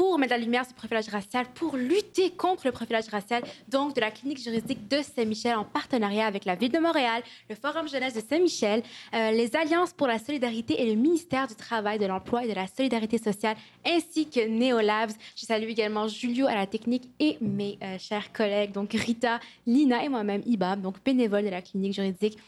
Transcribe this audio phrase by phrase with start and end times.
[0.00, 3.94] pour mettre la lumière sur le profilage racial, pour lutter contre le profilage racial, donc
[3.94, 7.86] de la clinique juridique de Saint-Michel en partenariat avec la Ville de Montréal, le Forum
[7.86, 12.06] jeunesse de Saint-Michel, euh, les Alliances pour la solidarité et le ministère du Travail, de
[12.06, 15.12] l'Emploi et de la Solidarité sociale, ainsi que Neolabs.
[15.36, 20.02] Je salue également Julio à la technique et mes euh, chers collègues, donc Rita, Lina
[20.02, 22.38] et moi-même, Ibab, donc bénévole de la clinique juridique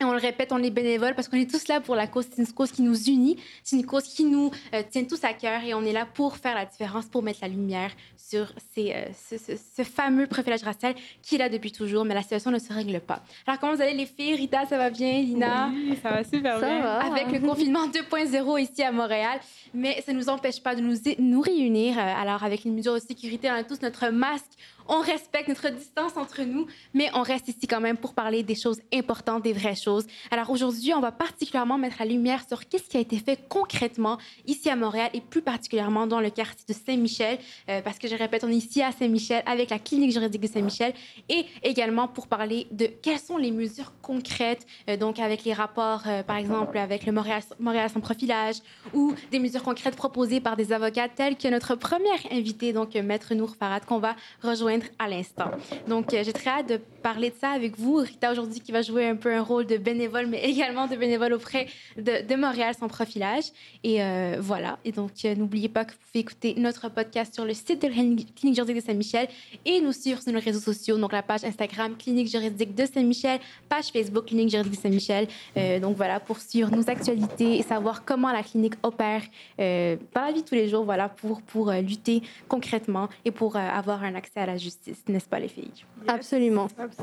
[0.00, 2.26] et on le répète, on est bénévoles parce qu'on est tous là pour la cause.
[2.30, 5.32] C'est une cause qui nous unit, c'est une cause qui nous euh, tient tous à
[5.32, 8.92] cœur et on est là pour faire la différence, pour mettre la lumière sur ces,
[8.92, 12.50] euh, ce, ce, ce, fameux profilage racial qui est là depuis toujours, mais la situation
[12.50, 13.22] ne se règle pas.
[13.46, 14.34] Alors, comment vous allez les filles?
[14.34, 15.20] Rita, ça va bien?
[15.22, 15.70] Lina?
[15.72, 16.80] Oui, ça va super Ça bien.
[16.82, 16.98] va.
[17.04, 19.38] Avec le confinement 2.0 ici à Montréal,
[19.72, 21.98] mais ça ne nous empêche pas de nous, nous réunir.
[21.98, 24.44] Euh, Alors, avec une mesure de sécurité, on a tous notre masque,
[24.88, 28.54] on respecte notre distance entre nous, mais on reste ici quand même pour parler des
[28.54, 30.06] choses importantes, des vraies choses.
[30.30, 34.18] Alors aujourd'hui, on va particulièrement mettre la lumière sur qu'est-ce qui a été fait concrètement
[34.46, 38.14] ici à Montréal et plus particulièrement dans le quartier de Saint-Michel, euh, parce que je
[38.14, 40.94] répète, on est ici à Saint-Michel avec la clinique juridique de Saint-Michel
[41.28, 46.02] et également pour parler de quelles sont les mesures concrètes, euh, donc avec les rapports,
[46.06, 48.56] euh, par exemple, avec le Montréal, Montréal sans profilage
[48.94, 53.34] ou des mesures concrètes proposées par des avocats tels que notre première invitée, donc Maître
[53.34, 55.50] Nour Farad, qu'on va rejoindre à l'instant.
[55.86, 57.98] Donc, euh, j'ai très hâte de parler de ça avec vous.
[57.98, 61.34] Rita, aujourd'hui, qui va jouer un peu un rôle de bénévole, mais également de bénévole
[61.34, 63.44] auprès de, de Montréal sans profilage.
[63.84, 64.80] Et euh, voilà.
[64.84, 67.86] Et donc, euh, n'oubliez pas que vous pouvez écouter notre podcast sur le site de
[67.86, 69.28] la Clinique juridique de Saint-Michel
[69.64, 70.98] et nous suivre sur nos réseaux sociaux.
[70.98, 73.38] Donc, la page Instagram Clinique juridique de Saint-Michel,
[73.68, 75.28] page Facebook Clinique juridique de Saint-Michel.
[75.56, 79.22] Euh, donc, voilà, pour suivre nos actualités et savoir comment la clinique opère
[79.60, 83.54] euh, dans la vie de tous les jours, voilà, pour, pour lutter concrètement et pour
[83.54, 85.70] euh, avoir un accès à la justice, n'est-ce pas, les filles?
[86.08, 86.66] Absolument.
[86.76, 86.95] Absolument.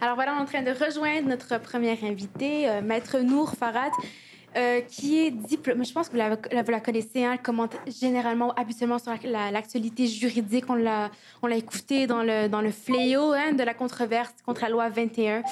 [0.00, 3.92] Alors voilà, on est en train de rejoindre notre première invitée, euh, Maître Nour Farad,
[4.56, 5.84] euh, qui est diplômée.
[5.84, 9.32] Je pense que vous la, vous la connaissez, hein, elle commente généralement, habituellement sur l'actualité
[9.32, 10.64] la, l'actualité juridique.
[10.68, 11.10] On l'a,
[11.42, 14.88] on l'a écouté dans le, dans le fléau hein, de la controverse contre la loi
[14.88, 15.42] 21.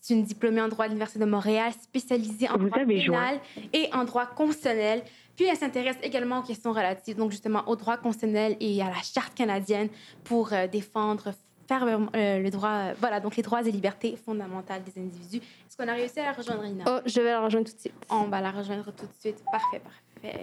[0.00, 3.40] C'est une diplômée en droit de l'Université de Montréal, spécialisée en Vous droit pénal
[3.72, 5.02] et en droit constitutionnel.
[5.36, 9.02] Puis elle s'intéresse également aux questions relatives, donc justement au droit constitutionnel et à la
[9.02, 9.88] charte canadienne
[10.24, 11.32] pour euh, défendre
[11.70, 15.36] fermement euh, le droit, euh, voilà, donc les droits et libertés fondamentales des individus.
[15.38, 16.84] Est-ce qu'on a réussi à la rejoindre, Ina?
[16.88, 17.94] Oh, je vais la rejoindre tout de suite.
[18.10, 19.40] On va la rejoindre tout de suite.
[19.52, 20.42] Parfait, parfait.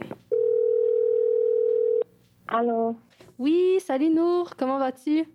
[2.48, 2.96] Allô,
[3.38, 5.26] Oui, salut Nour, comment vas-tu?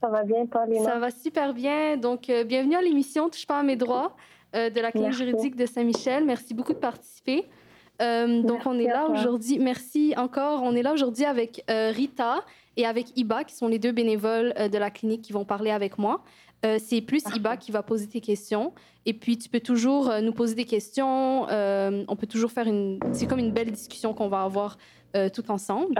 [0.00, 0.64] ça va bien, toi?
[0.82, 1.96] Ça va super bien.
[1.96, 4.16] Donc, euh, bienvenue à l'émission Touche pas à mes droits
[4.56, 6.24] euh, de la clinique juridique de Saint-Michel.
[6.24, 7.46] Merci beaucoup de participer.
[8.02, 9.58] Euh, donc, on est là aujourd'hui.
[9.60, 10.62] Merci encore.
[10.64, 12.42] On est là aujourd'hui avec euh, Rita
[12.80, 15.70] et avec Iba, qui sont les deux bénévoles euh, de la clinique qui vont parler
[15.70, 16.22] avec moi.
[16.64, 18.72] Euh, c'est plus Iba qui va poser tes questions.
[19.06, 21.48] Et puis, tu peux toujours euh, nous poser des questions.
[21.48, 23.00] Euh, on peut toujours faire une.
[23.12, 24.76] C'est comme une belle discussion qu'on va avoir
[25.16, 25.94] euh, tout ensemble.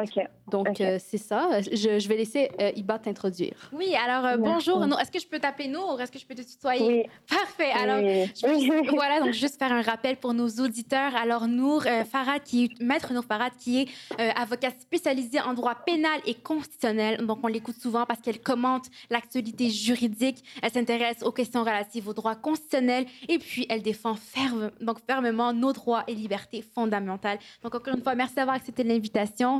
[0.50, 1.60] Donc, euh, c'est ça.
[1.60, 3.71] Je, je vais laisser euh, Iba t'introduire.
[3.72, 4.84] Oui, alors euh, bonjour.
[4.98, 6.00] Est-ce que je peux t'appeler Nour?
[6.00, 6.87] Est-ce que je peux te tutoyer?
[6.87, 7.03] Oui.
[7.28, 7.70] Parfait.
[7.72, 8.31] Alors, oui.
[8.34, 11.15] Je voilà, donc juste faire un rappel pour nos auditeurs.
[11.15, 13.88] Alors, Nour euh, Farad, qui est, maître Nour Farad, qui est
[14.20, 17.25] euh, avocate spécialisée en droit pénal et constitutionnel.
[17.26, 20.43] Donc, on l'écoute souvent parce qu'elle commente l'actualité juridique.
[20.62, 25.53] Elle s'intéresse aux questions relatives aux droits constitutionnels et puis elle défend ferme, donc fermement
[25.53, 27.38] nos droits et libertés fondamentales.
[27.62, 29.00] Donc, encore une fois, merci d'avoir accepté l'invitation.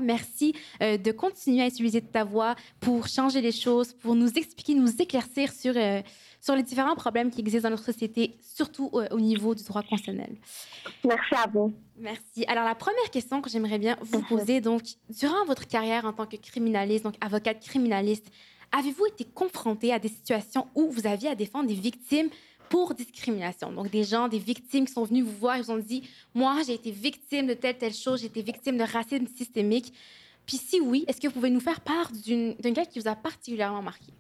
[0.01, 4.75] Merci euh, de continuer à utiliser ta voix pour changer les choses, pour nous expliquer,
[4.75, 6.01] nous éclaircir sur euh,
[6.41, 9.83] sur les différents problèmes qui existent dans notre société, surtout euh, au niveau du droit
[9.83, 10.37] constitutionnel.
[11.05, 11.73] Merci à vous.
[11.99, 12.45] Merci.
[12.49, 16.27] Alors, la première question que j'aimerais bien vous poser, donc, durant votre carrière en tant
[16.27, 18.31] que criminaliste, donc avocate criminaliste,
[18.73, 22.31] avez-vous été confronté à des situations où vous aviez à défendre des victimes
[22.71, 23.73] pour discrimination?
[23.73, 26.75] Donc, des gens, des victimes qui sont venus vous voir vous ont dit, moi, j'ai
[26.75, 29.93] été victime de telle, telle chose, j'ai été victime de racisme systémique.
[30.47, 33.15] Puis si oui, est-ce que vous pouvez nous faire part d'un cas qui vous a
[33.15, 34.13] particulièrement marqué?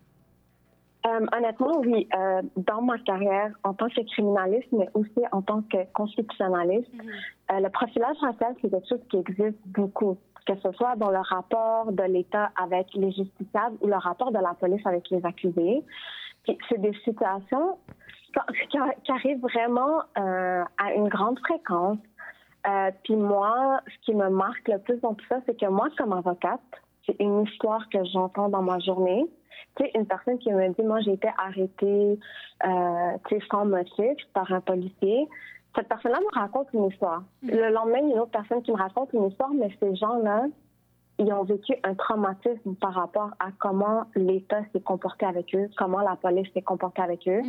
[1.07, 2.07] Euh, honnêtement, oui.
[2.15, 6.91] euh, dans ma carrière en tant que criminaliste, mais aussi en tant que constitutionnaliste,
[7.51, 11.21] euh, le profilage racial, c'est quelque chose qui existe beaucoup, que ce soit dans le
[11.21, 15.83] rapport de l'État avec les justiciables ou le rapport de la police avec les accusés.
[16.45, 17.79] Puis c'est des situations
[18.71, 21.99] qui, arrivent vraiment euh, à une grande fréquence.
[22.67, 25.89] Euh, puis moi, ce qui me marque le plus dans tout ça, c'est que moi,
[25.97, 26.61] comme avocate,
[27.07, 29.25] c'est une histoire que j'entends dans ma journée.
[29.77, 32.19] Tu sais, une personne qui me dit, moi, j'ai été arrêtée,
[32.65, 35.27] euh, tu sais, sans motif par un policier.
[35.75, 37.23] Cette personne-là me raconte une histoire.
[37.43, 40.47] Le lendemain, une autre personne qui me raconte une histoire, mais ces gens-là,
[41.21, 46.01] ils ont vécu un traumatisme par rapport à comment l'État s'est comporté avec eux, comment
[46.01, 47.43] la police s'est comportée avec eux.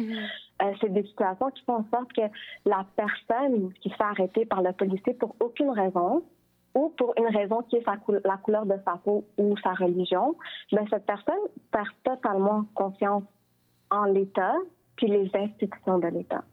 [0.61, 2.21] Euh, c'est des situations qui font en sorte que
[2.65, 6.21] la personne qui se fait arrêter par le policier pour aucune raison
[6.75, 9.73] ou pour une raison qui est sa cou- la couleur de sa peau ou sa
[9.73, 10.35] religion,
[10.73, 13.23] ben cette personne perd totalement confiance
[13.89, 14.55] en l'État
[14.97, 16.43] puis les institutions de l'État.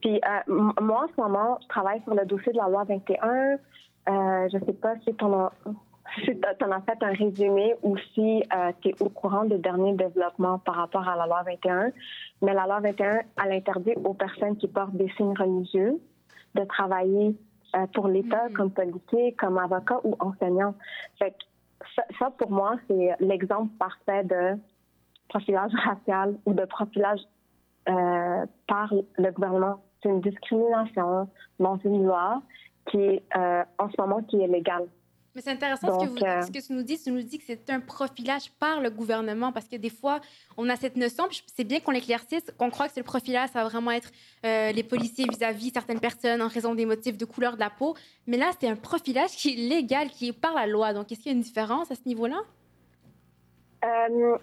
[0.00, 3.58] Puis euh, moi, en ce moment, je travaille sur le dossier de la loi 21.
[4.08, 5.14] Euh, je sais pas si
[6.16, 8.42] tu en, si as fait un résumé ou si
[8.80, 11.92] tu es au courant des derniers développements par rapport à la loi 21.
[12.42, 16.00] Mais la loi 21, elle interdit aux personnes qui portent des signes religieux
[16.54, 17.36] de travailler
[17.76, 20.74] euh, pour l'État comme policier, comme avocat ou enseignant.
[21.18, 21.36] Fait que
[21.94, 24.58] ça, ça, pour moi, c'est l'exemple parfait de
[25.28, 27.20] profilage racial ou de profilage
[27.88, 29.82] euh, par le gouvernement.
[30.02, 31.28] C'est une discrimination
[31.58, 32.42] dans une loi
[32.86, 34.86] qui est euh, en ce moment qui est légale.
[35.34, 36.98] Mais c'est intéressant ce, que vous- euh, ce que tu nous dis.
[36.98, 40.20] Tu nous dis que c'est un profilage par le gouvernement parce que des fois,
[40.56, 43.50] on a cette notion, puis c'est bien qu'on l'éclaircisse, qu'on croit que c'est le profilage,
[43.50, 44.10] ça va vraiment être
[44.44, 47.94] euh, les policiers vis-à-vis certaines personnes en raison des motifs de couleur de la peau.
[48.26, 50.92] Mais là, c'est un profilage qui est légal, qui est par la loi.
[50.92, 52.38] Donc, est-ce qu'il y a une différence à ce niveau-là?
[53.84, 54.36] Euh,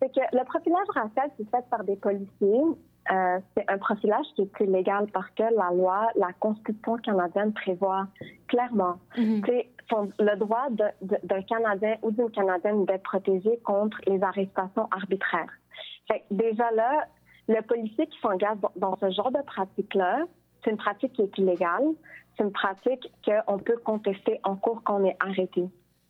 [0.00, 2.60] c'est que le profilage racial, c'est fait par des policiers.
[3.10, 8.06] Euh, c'est un profilage qui est illégal parce que la loi, la Constitution canadienne prévoit
[8.48, 9.42] clairement Mhm.
[9.44, 9.52] tu
[9.88, 15.52] sais, son- le droit d'un Canadien ou d'une Canadienne d'être protégé contre les arrestations arbitraires.
[16.08, 17.06] Fait que déjà là,
[17.48, 20.24] le policier qui s'engage dans, ce genre de pratique-là,
[20.62, 21.92] c'est une pratique qui est illégale.
[22.36, 25.64] C'est une pratique qu'on peut contester en cours quand on est arrêté.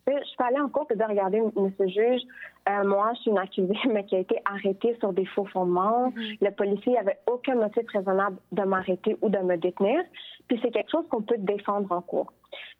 [0.06, 2.20] Je peux aller en cours et dire, regardez, monsieur juge,
[2.68, 6.12] euh, moi, je suis une accusée, mais qui a été arrêtée sur des faux fondements.
[6.40, 10.02] Le policier n'avait aucun motif raisonnable de m'arrêter ou de me détenir.
[10.46, 12.32] Puis c'est quelque chose qu'on peut défendre en cours.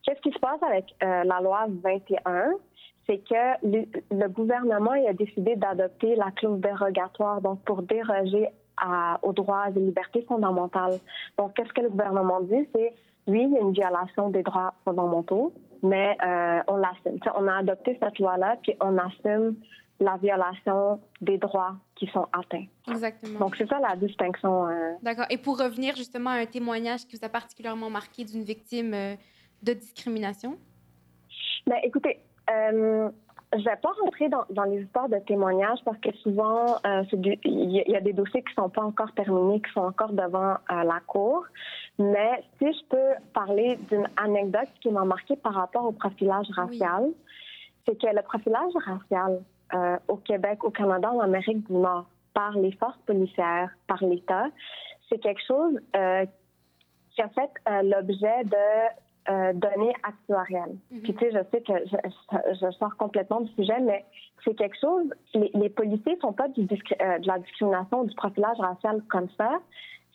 [0.04, 2.52] Qu'est-ce qui se passe avec euh, la loi 21?
[3.06, 8.48] C'est que le, le gouvernement il a décidé d'adopter la clause dérogatoire, donc pour déroger
[8.78, 10.98] à- aux droits et libertés fondamentales.
[11.38, 12.66] Donc, qu'est-ce que le gouvernement dit?
[12.74, 12.92] C'est,
[13.26, 15.52] oui, il y a une violation des droits fondamentaux,
[15.82, 17.18] mais euh, on l'assume.
[17.20, 19.56] Tu sais, On a adopté cette loi-là, puis on assume
[20.00, 22.64] la violation des droits qui sont atteints.
[22.88, 23.38] Exactement.
[23.38, 24.66] Donc, c'est ça la distinction.
[24.68, 25.26] euh, D'accord.
[25.30, 29.14] Et pour revenir justement à un témoignage qui vous a particulièrement marqué d'une victime euh,
[29.64, 30.56] de discrimination?
[31.66, 32.20] Ben, écoutez,
[32.50, 33.08] euh,
[33.56, 37.70] je vais pas rentrer dans, dans les histoires de témoignages parce que souvent, euh, il
[37.72, 40.12] y, a- il y a des dossiers qui sont pas encore terminés, qui sont encore
[40.12, 41.44] devant euh, la cour.
[41.98, 47.10] Mais si je peux parler d'une anecdote qui m'a marqué par rapport au profilage racial,
[47.86, 49.40] c'est que le profilage racial
[50.08, 54.46] au Québec, au Canada, en Amérique du Nord, par les forces policières, par l'État,
[55.08, 57.50] c'est quelque chose qui a fait
[57.82, 60.76] l'objet de euh, données actuarielles.
[61.02, 64.04] Puis tu sais, je sais que je, je- je sors complètement du sujet, mais
[64.44, 65.06] c'est quelque chose.
[65.34, 69.28] Les, les policiers font pas du euh, de la discrimination, ou du profilage racial comme
[69.38, 69.50] ça.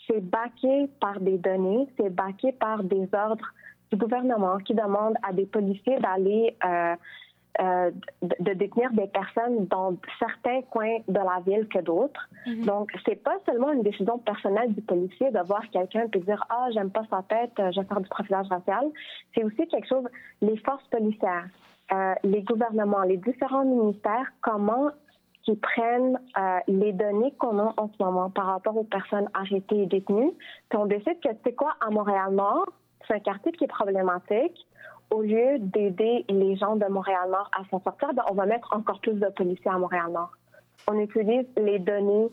[0.08, 3.48] C'est baqué par des données, c'est baqué par des ordres
[3.92, 6.96] du gouvernement qui demandent à des policiers d'aller euh,
[7.62, 7.92] euh,
[8.22, 12.30] de, de détenir des personnes dans certains coins de la ville que d'autres.
[12.66, 16.68] Donc, c'est pas seulement une décision personnelle du policier de voir quelqu'un et dire ah
[16.74, 18.86] j'aime pas sa tête, euh, je vais faire du profilage racial.
[19.36, 20.06] C'est aussi quelque chose
[20.42, 21.48] les forces policières,
[21.92, 24.90] euh, les gouvernements, les différents ministères, comment
[25.44, 29.84] qui prennent euh, les données qu'on a en ce moment par rapport aux personnes arrêtées
[29.84, 30.32] et détenues,
[30.70, 32.70] puis on décide que c'est quoi à Montréal-Nord,
[33.08, 34.68] c'est un quartier qui est problématique.
[35.12, 39.00] Au lieu d'aider les gens de Montréal-Nord à s'en sortir, ben, on va mettre encore
[39.00, 40.32] plus de policiers à Montréal-Nord.
[40.88, 42.30] On utilise les données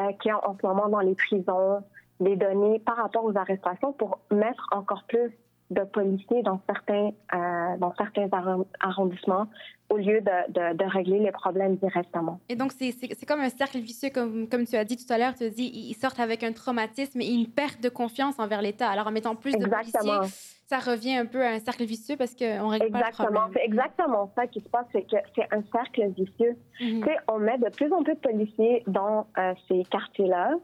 [0.00, 1.82] euh, qu'il y a en ce moment dans les prisons,
[2.20, 5.32] les données par rapport aux arrestations pour mettre encore plus
[5.72, 9.46] de policiers dans certains, euh, dans certains arron- arrondissements
[9.90, 12.40] au lieu de, de, de régler les problèmes directement.
[12.48, 15.34] Et donc, c'est- comme un cercle vicieux, comme, comme tu as dit tout à l'heure.
[15.34, 18.88] Tu as dit ils sortent avec un traumatisme et une perte de confiance envers l'État.
[18.88, 20.18] Alors, en mettant plus de Exactement.
[20.20, 23.04] policiers, ça revient un peu à un cercle vicieux parce qu'on ne règle pas le
[23.08, 23.40] Exactement.
[23.40, 23.50] problème.
[23.54, 26.56] C'est exactement ça qui se passe, c'est que c'est un cercle vicieux.
[26.78, 30.54] Tu sais, on met de plus en plus de policiers dans euh, ces quartiers-là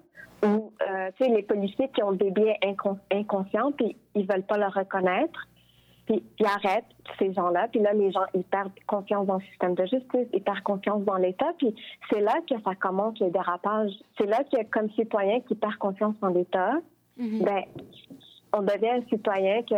[0.44, 4.44] où, euh, tu sais, les policiers qui ont des biais incon- inconscients, puis ils veulent
[4.44, 5.46] pas le reconnaître,
[6.06, 6.84] puis ils arrêtent
[7.18, 10.42] ces gens-là, puis là, les gens, ils perdent confiance dans le système de justice, ils
[10.42, 11.74] perdent confiance dans l'État, puis
[12.10, 13.92] c'est là que ça commence le dérapage.
[14.16, 16.74] C'est là que, comme citoyen qui perd confiance en l'État,
[17.18, 17.42] Mhm.
[17.44, 17.62] ben,
[18.56, 19.74] on devient un citoyen que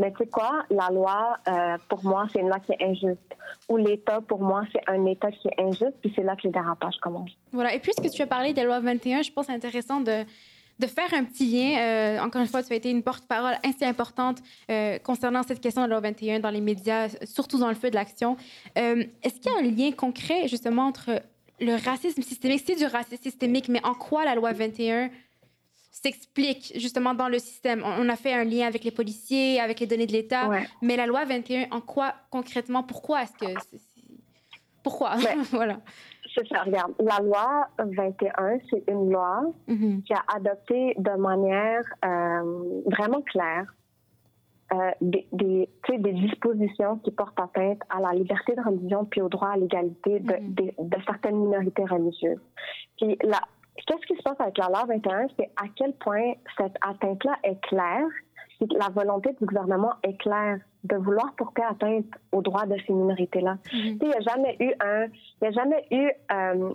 [0.00, 3.36] mais tu sais quoi, la loi, euh, pour moi, c'est une loi qui est injuste.
[3.68, 6.50] Ou l'État, pour moi, c'est un État qui est injuste, puis c'est là que les
[6.50, 7.36] dérapages commencent.
[7.52, 7.74] Voilà.
[7.74, 10.24] Et puisque tu as parlé de la loi 21, je pense intéressant de,
[10.78, 11.78] de faire un petit lien.
[11.78, 14.38] Euh, encore une fois, tu as été une porte-parole assez importante
[14.70, 17.90] euh, concernant cette question de la loi 21 dans les médias, surtout dans le feu
[17.90, 18.38] de l'action.
[18.74, 21.20] Est-ce qu'il y a un lien concret, justement, entre
[21.60, 25.10] le racisme systémique, c'est du racisme systémique, mais en quoi la loi 21
[26.02, 27.82] s'explique justement dans le système.
[27.84, 30.64] On a fait un lien avec les policiers, avec les données de l'État, Ouais.
[30.82, 33.52] mais la loi 21, en quoi concrètement, pourquoi est-ce que...
[34.82, 35.10] Pourquoi?
[35.52, 35.78] Voilà.
[36.34, 36.92] C'est ça, regarde.
[37.00, 40.02] La loi 21, c'est une loi Mhm.
[40.04, 43.74] qui a adopté de manière euh, vraiment claire
[44.72, 45.68] euh, des, des,
[46.12, 50.32] dispositions qui portent atteinte à la liberté de religion puis au droit à l'égalité de,
[50.34, 50.54] Mhm.
[50.54, 52.38] de- de certaines minorités religieuses.
[52.96, 53.40] Puis là,
[53.86, 57.60] qu'est-ce qui se passe avec la loi 21, c'est à quel point cette atteinte-là est
[57.62, 58.06] claire,
[58.60, 62.92] que la volonté du gouvernement est claire de vouloir porter atteinte aux droits de ces
[62.92, 63.56] minorités-là.
[63.72, 63.98] Mhm.
[64.02, 65.06] Il n'y a jamais eu un,
[65.40, 66.74] il a jamais eu euh,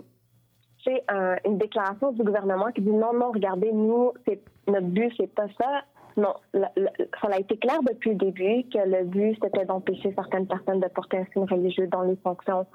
[1.08, 5.32] un- une déclaration du gouvernement qui dit non, non, regardez, nous, c'est notre but, c'est
[5.32, 5.82] pas ça.
[6.16, 6.88] Non, le- le-
[7.20, 10.88] ça a été clair depuis le début que le but, c'était d'empêcher certaines personnes de
[10.88, 12.66] porter un signe religieux dans les fonctions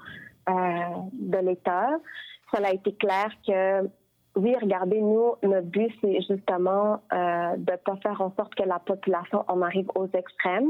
[0.48, 0.52] euh,
[1.12, 1.88] de l'État.
[2.54, 3.88] Ça a été clair que
[4.34, 8.62] oui, regardez, nous, notre but, c'est justement euh, de ne pas faire en sorte que
[8.62, 10.68] la population en arrive aux extrêmes.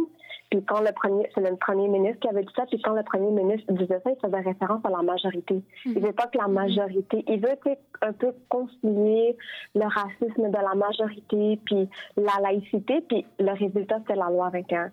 [0.51, 3.05] Puis quand le premier, c'est le premier ministre qui avait dit ça, puis quand le
[3.05, 5.63] premier ministre disait ça, il faisait référence à la majorité.
[5.87, 7.57] Il veut pas que la majorité, il veut
[8.03, 9.37] un peu concilier
[9.75, 14.91] le racisme de la majorité, puis la laïcité, puis le résultat, c'est la loi 21.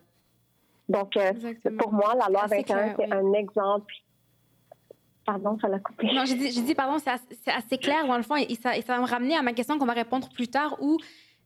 [0.90, 1.32] Donc, euh,
[1.78, 3.12] pour moi, la loi Assez 21, clair, c'est oui.
[3.14, 3.94] un exemple.
[5.32, 6.08] Pardon, ça l'a coupé.
[6.14, 8.56] Non, j'ai dit, j'ai dit, pardon, c'est assez, c'est assez clair dans le fond, et
[8.56, 10.98] ça, et ça va me ramener à ma question qu'on va répondre plus tard, où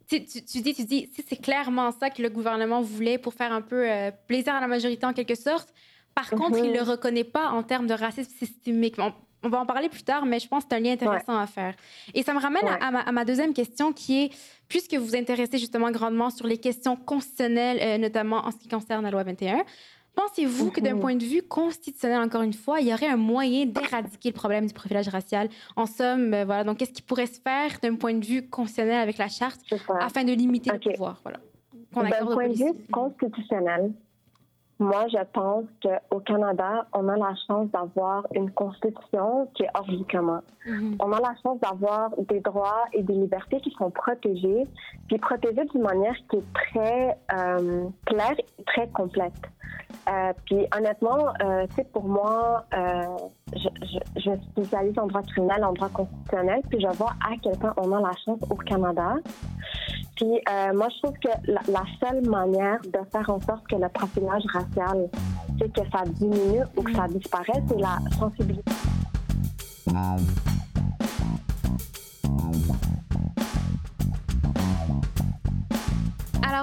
[0.07, 3.17] tu, sais, tu, tu dis, tu dis, si c'est clairement ça que le gouvernement voulait
[3.17, 5.73] pour faire un peu euh, plaisir à la majorité en quelque sorte.
[6.15, 6.71] Par contre, il Mhm.
[6.71, 8.95] ne le reconnaît pas en termes de racisme systémique.
[8.99, 9.11] On,
[9.45, 11.47] on va en parler plus tard, mais je pense que c'est un lien intéressant à
[11.47, 11.73] faire.
[12.13, 12.77] Et ça me ramène à- Ouais.
[12.81, 14.29] à, ma, à ma deuxième question qui est,
[14.69, 18.67] puisque vous vous intéressez justement grandement sur les questions constitutionnelles, euh, notamment en ce qui
[18.69, 19.63] concerne la loi 21,
[20.15, 20.99] Pensez-vous que d'un Mhm.
[20.99, 24.65] point de vue constitutionnel, encore une fois, il y aurait un moyen d'éradiquer le problème
[24.67, 25.49] du profilage racial?
[25.75, 29.01] En somme, euh, voilà, donc qu'est-ce qui pourrait se faire d'un point de vue constitutionnel
[29.01, 29.59] avec la charte
[29.99, 31.19] afin de limiter le pouvoir?
[31.23, 31.39] Voilà.
[31.95, 33.91] D'un point de vue constitutionnel,
[34.79, 39.85] moi, je pense qu'au Canada, on a la chance d'avoir une constitution qui est hors
[39.85, 40.41] du commun.
[40.65, 40.97] Mhm.
[40.99, 44.67] On a la chance d'avoir des droits et des libertés qui sont protégés,
[45.07, 49.33] puis protégés d'une manière qui est très euh, claire et très complète.
[50.09, 53.03] Euh, puis honnêtement, euh, sais, pour moi, euh,
[53.55, 57.35] je, je, je me spécialise en droit criminel, en droit constitutionnel, puis je vois à
[57.41, 59.15] quel point on a la chance au Canada.
[60.15, 63.89] Puis euh, moi, je trouve que la, seule manière de faire en sorte que le
[63.89, 65.09] profilage racial,
[65.59, 68.71] c'est que ça diminue ou que ça disparaisse, c'est la sensibilité.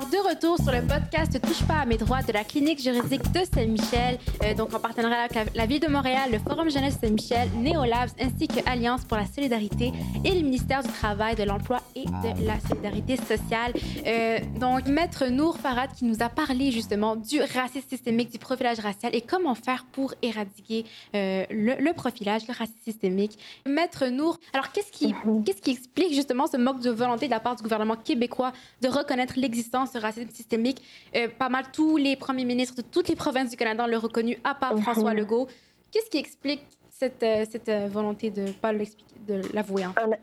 [0.00, 3.30] Alors, de retour sur le podcast Touche pas à mes droits de la clinique juridique
[3.32, 7.50] de Saint-Michel, euh, donc en partenariat avec la, Ville de Montréal, le Forum Jeunesse Saint-Michel,
[7.56, 9.92] Néolabs, ainsi que Alliance pour la solidarité
[10.24, 13.74] et le ministère du Travail, de l'Emploi et de la Solidarité sociale.
[14.06, 18.78] Euh, donc, Maître Nour Farad qui nous a parlé justement du racisme systémique, du profilage
[18.80, 23.38] racial et comment faire pour éradiquer euh, le, le profilage, le racisme systémique.
[23.66, 25.14] Maître Nour, alors qu'est-ce qui,
[25.44, 28.88] qu'est-ce qui explique justement ce manque de volonté de la part du gouvernement québécois de
[28.88, 30.82] reconnaître l'existence de racisme systémique?
[31.16, 34.38] Euh, pas mal tous les premiers ministres de toutes les provinces du Canada l'ont reconnu,
[34.44, 34.78] à part.
[34.78, 35.48] François Legault.
[35.90, 39.82] Qu'est-ce qui explique cette, euh, cette euh, volonté de ne pas de l'avouer?
[39.82, 40.20] fait?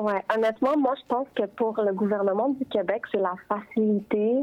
[0.00, 4.36] Ouais, honnêtement, moi, je pense que pour le gouvernement du Québec, c'est la facilité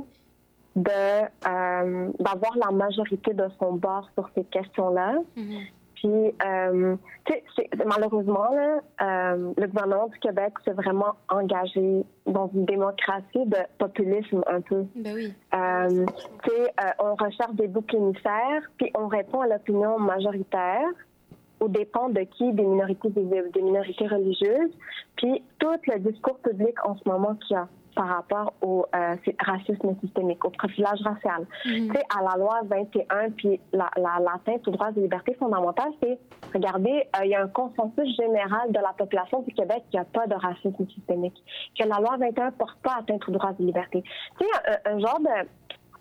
[0.75, 5.19] de euh, d'avoir la majorité de son bord sur ces questions-là.
[5.35, 5.61] Mhm.
[6.05, 6.95] Puis, euh,
[7.83, 14.43] malheureusement, là, euh, le gouvernement du Québec s'est vraiment engagé dans une démocratie de populisme
[14.45, 14.85] un peu.
[14.95, 15.33] Ben oui.
[15.55, 20.85] Euh, euh, on recherche des boucs émissaires, puis on répond à l'opinion majoritaire
[21.59, 24.77] aux dépens de qui Des minorités, des, des minorités religieuses.
[25.15, 29.15] Puis tout le discours public en ce moment qu'il y a par rapport au euh,
[29.39, 31.47] racisme systémique, au profilage racial.
[31.65, 31.87] Mhm.
[31.87, 35.91] Tu sais, à la loi 21, puis la, la, l'atteinte aux droits et libertés fondamentales,
[36.03, 36.19] c'est,
[36.53, 40.05] regardez, euh, il y a un consensus général de la population du Québec qu'il n'y
[40.05, 41.41] a pas de racisme systémique,
[41.79, 44.03] que la loi 21 ne porte pas atteinte aux droits et libertés.
[44.39, 45.47] Tu sais, un, un genre de...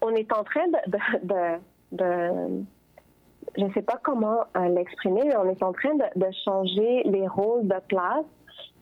[0.03, 0.91] On est en train de...
[0.91, 1.59] de, de,
[1.93, 2.65] de-
[3.57, 7.03] je ne sais pas comment euh, l'exprimer, mais on est en train de, de changer
[7.05, 8.25] les rôles de place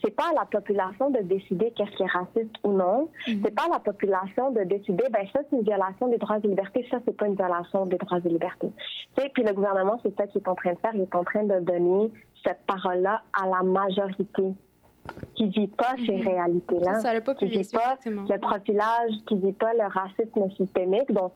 [0.02, 3.08] c'est pas à la population de décider qu'est-ce qui est raciste ou non.
[3.28, 3.40] Mhm.
[3.44, 6.46] C'est pas à la population de décider, ben ça c'est une violation des droits et
[6.46, 8.72] libertés, ça c'est pas une violation des droits et libertés.
[9.16, 10.94] Tu sais, puis le gouvernement, c'est ça qu'il est en train de faire.
[10.94, 12.10] Il est en train de donner
[12.44, 14.52] cette parole-là à la majorité
[15.34, 16.28] qui vit pas ces Mhm.
[16.28, 18.24] réalités-là, ça, le qui vit pas exactement.
[18.28, 21.10] le profilage, qui vit pas le racisme systémique.
[21.12, 21.32] Donc,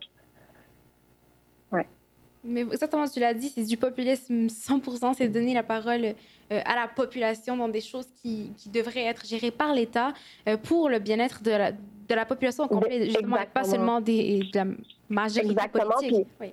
[2.49, 6.15] Mais exactement, tu l'as dit, c'est du populisme 100%, c'est donner la parole
[6.51, 10.13] à la population dans des choses qui, qui devraient être gérées par l'État
[10.49, 14.01] euh, pour le bien-être de la, de la population au complet, justement, et pas seulement
[14.01, 14.65] des, de la
[15.09, 16.27] majorité Exactement, politique.
[16.41, 16.53] Oui.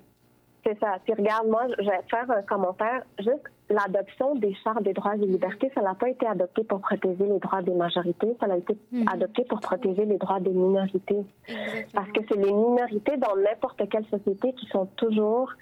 [0.65, 0.97] C'est ça.
[1.03, 3.03] Puis regarde, moi, je vais faire un commentaire.
[3.19, 7.25] Juste l'adoption des chartes des droits et libertés, ça n'a pas été adopté pour protéger
[7.25, 9.05] les droits des majorités, ça a été Mhm.
[9.11, 11.23] adopté pour protéger les droits des minorités.
[11.47, 11.83] Exactement.
[11.93, 15.55] Parce que c'est les minorités dans n'importe quelle société qui sont toujours euh,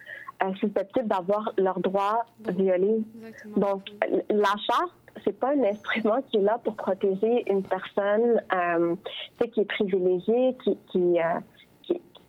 [0.55, 3.03] susceptibles d'avoir leurs droits violés.
[3.15, 3.57] Exactement.
[3.57, 3.83] Donc,
[4.29, 4.93] la charte,
[5.23, 8.95] c'est pas un instrument qui est là pour protéger une personne euh,
[9.53, 11.39] qui est privilégiée, qui, qui, euh,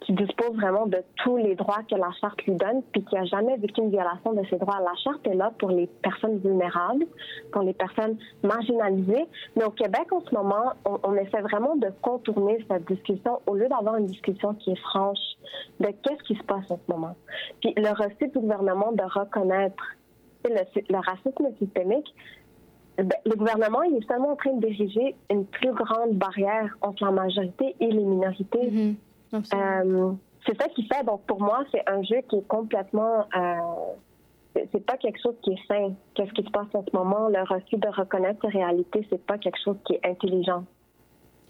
[0.05, 3.25] qui, dispose vraiment de tous les droits que la charte lui donne, puis qui a
[3.25, 4.79] jamais vécu une violation de ses droits.
[4.81, 7.07] La charte est là pour les personnes vulnérables,
[7.53, 9.27] pour les personnes marginalisées.
[9.57, 13.69] Mais au Québec, en ce moment, on, essaie vraiment de contourner cette discussion au lieu
[13.69, 15.19] d'avoir une discussion qui est franche
[15.81, 17.17] de qu'est-ce qui se passe en ce moment.
[17.61, 19.85] Puis le refus du gouvernement de reconnaître
[20.45, 22.13] le, racisme systémique,
[22.97, 24.69] ben, le gouvernement est seulement en train de
[25.31, 28.71] une plus grande barrière entre la majorité et les minorités.
[28.71, 28.97] Mhm.
[28.97, 29.12] Absolument.
[29.33, 30.13] Euh,
[30.47, 31.05] c'est ça qui fait.
[31.05, 33.27] Donc, pour moi, c'est un jeu qui est complètement.
[33.37, 33.57] Euh,
[34.55, 35.95] c'est- pas quelque chose qui est sain.
[36.15, 37.29] Qu'est-ce qui se passe en ce moment?
[37.29, 40.65] Le refus de reconnaître ces réalités, c'est pas quelque chose qui est intelligent.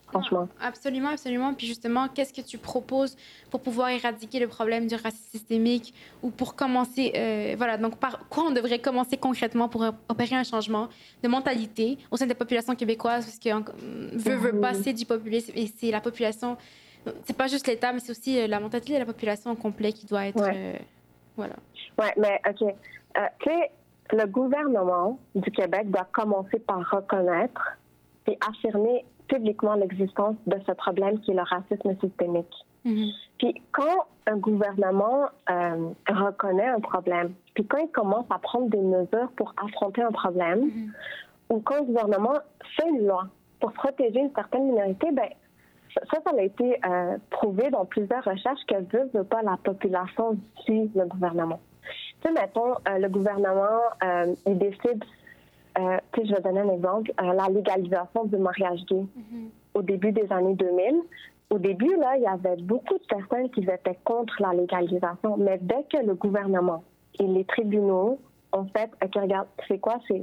[0.08, 0.46] Franchement.
[0.60, 1.54] Absolument, absolument.
[1.54, 3.16] Puis justement, qu'est-ce que tu proposes
[3.50, 8.28] pour pouvoir éradiquer le problème du racisme systémique ou pour commencer, euh, voilà, donc par
[8.28, 10.88] quoi on devrait commencer concrètement pour opérer un changement
[11.22, 13.24] de mentalité au sein des populations québécoises?
[13.24, 13.64] Parce que en-
[14.12, 16.58] veut, veut pas, c'est du populisme et c'est la population,
[17.24, 19.92] c'est pas juste l'État, mais c'est aussi euh, la mentalité de la population au complet
[19.92, 20.52] qui doit être, Ouais.
[20.54, 20.78] euh,
[21.36, 21.54] voilà.
[21.98, 22.62] Oui, mais OK.
[22.62, 23.70] Euh, tu sais,
[24.12, 27.76] le gouvernement du Québec doit commencer par reconnaître
[28.26, 32.54] et affirmer publiquement l'existence de ce problème qui est le racisme systémique.
[32.84, 33.10] Mhm.
[33.38, 38.78] Puis quand un gouvernement euh, reconnaît un problème, puis quand il commence à prendre des
[38.80, 40.92] mesures pour affronter un problème, Mhm.
[41.50, 42.34] ou quand le gouvernement
[42.76, 43.26] fait une loi
[43.60, 45.28] pour protéger une certaine minorité, ben
[45.94, 50.36] ça, ça a été euh, prouvé dans plusieurs recherches que veut, veut pas la population
[50.64, 51.60] suit le gouvernement.
[52.22, 55.04] Tu sais, mettons, euh, le gouvernement, euh, il décide,
[55.74, 59.50] tu sais, je vais donner un exemple, la légalisation du mariage gay Mhm.
[59.74, 61.02] au début des années 2000.
[61.50, 65.58] Au début, là, il y avait beaucoup de personnes qui étaient contre la légalisation, mais
[65.60, 66.82] dès que le gouvernement
[67.18, 68.18] et les tribunaux
[68.52, 70.22] ont fait, OK, regarde, c'est quoi, c'est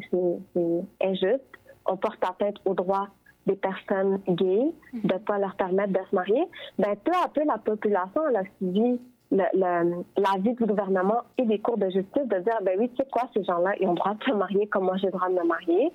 [1.04, 1.42] injuste,
[1.86, 3.08] on porte atteinte aux droits
[3.50, 6.44] des personnes gays, de ne pas leur permettre de se marier,
[6.78, 9.00] ben, peu à peu, la population elle a suivi
[9.32, 13.24] l'avis du gouvernement et des cours de justice de dire, ben oui, tu sais quoi,
[13.34, 15.36] ces gens-là, ils ont le droit de se marier comme moi j'ai le droit de
[15.36, 15.92] me marier.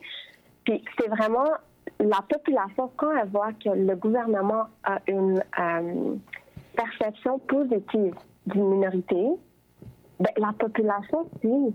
[0.64, 1.50] Puis c'est vraiment
[2.00, 6.14] la population, quand elle voit que le gouvernement a une euh,
[6.76, 8.14] perception positive
[8.46, 9.26] d'une minorité,
[10.20, 11.74] ben, la population suit.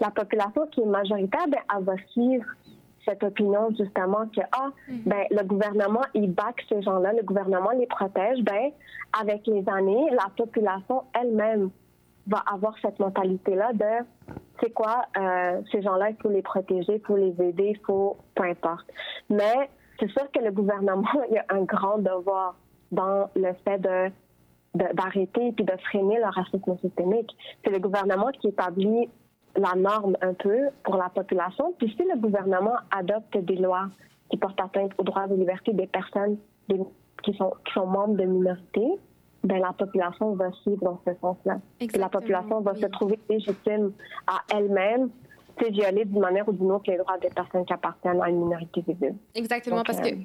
[0.00, 2.44] La population qui est majoritaire, ben, elle va suivre
[3.08, 4.70] cette opinion justement que ah,
[5.06, 8.42] ben, le gouvernement, il back ces gens-là, le gouvernement les protège.
[8.42, 8.70] Ben,
[9.18, 11.70] avec les années, la population elle-même
[12.26, 17.06] va avoir cette mentalité-là de c'est quoi, euh, ces gens-là, il faut les protéger, il
[17.06, 18.86] faut les aider, il faut, peu importe.
[19.30, 22.56] Mais c'est sûr que le gouvernement, il y a un grand devoir
[22.92, 24.10] dans le fait de
[24.74, 27.34] d'arrêter et puis de freiner le racisme systémique.
[27.64, 29.08] C'est le gouvernement qui établit
[29.58, 31.74] la norme un peu pour la population.
[31.78, 33.86] Puis si le gouvernement adopte des lois
[34.30, 36.36] qui portent atteinte aux droits et libertés des personnes
[36.68, 36.80] des-
[37.22, 38.88] qui, sont, qui sont membres de minorités,
[39.44, 41.58] ben la population va suivre dans ce sens-là.
[41.96, 42.80] La population va oui.
[42.80, 43.92] se trouver légitime
[44.26, 45.10] à elle-même
[45.60, 48.38] de violer d'une manière ou d'une autre les droits des personnes qui appartiennent à une
[48.44, 49.16] minorité visible.
[49.34, 50.16] Exactement, Donc, parce euh, que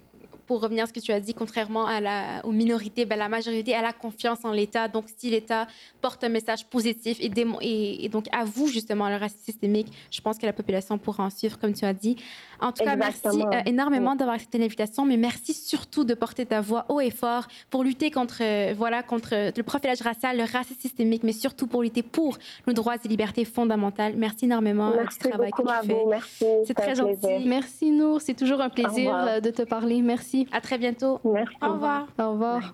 [0.48, 3.30] pour revenir à ce que tu as dit, contrairement à la, aux minorités, ben, la
[3.30, 4.88] majorité a la confiance en l'État.
[4.88, 5.68] Donc, si l'État
[6.02, 10.22] porte un message positif et, démo- et, et donc avoue justement le racisme systémique, je
[10.22, 12.16] pense que la population pourra en suivre, comme tu as dit.
[12.60, 14.18] En tout cas, merci euh, énormément Oui.
[14.18, 18.10] d'avoir accepté l'invitation, mais merci surtout de porter ta voix haut et fort pour lutter
[18.12, 22.38] contre, euh, voilà, contre le profilage racial, le racisme systémique, mais surtout pour lutter pour
[22.68, 24.14] nos droits et libertés fondamentales.
[24.18, 26.04] Merci énormément euh, Merci du travail que tu fais.
[26.10, 26.46] Merci.
[26.68, 27.06] C'est très plaisir.
[27.08, 27.48] gentil.
[27.48, 30.02] Merci Nour, c'est toujours un plaisir euh, de te parler.
[30.02, 30.33] Merci.
[30.52, 31.20] À très bientôt.
[31.24, 31.56] Merci.
[31.62, 32.08] Au revoir.
[32.20, 32.74] Au revoir.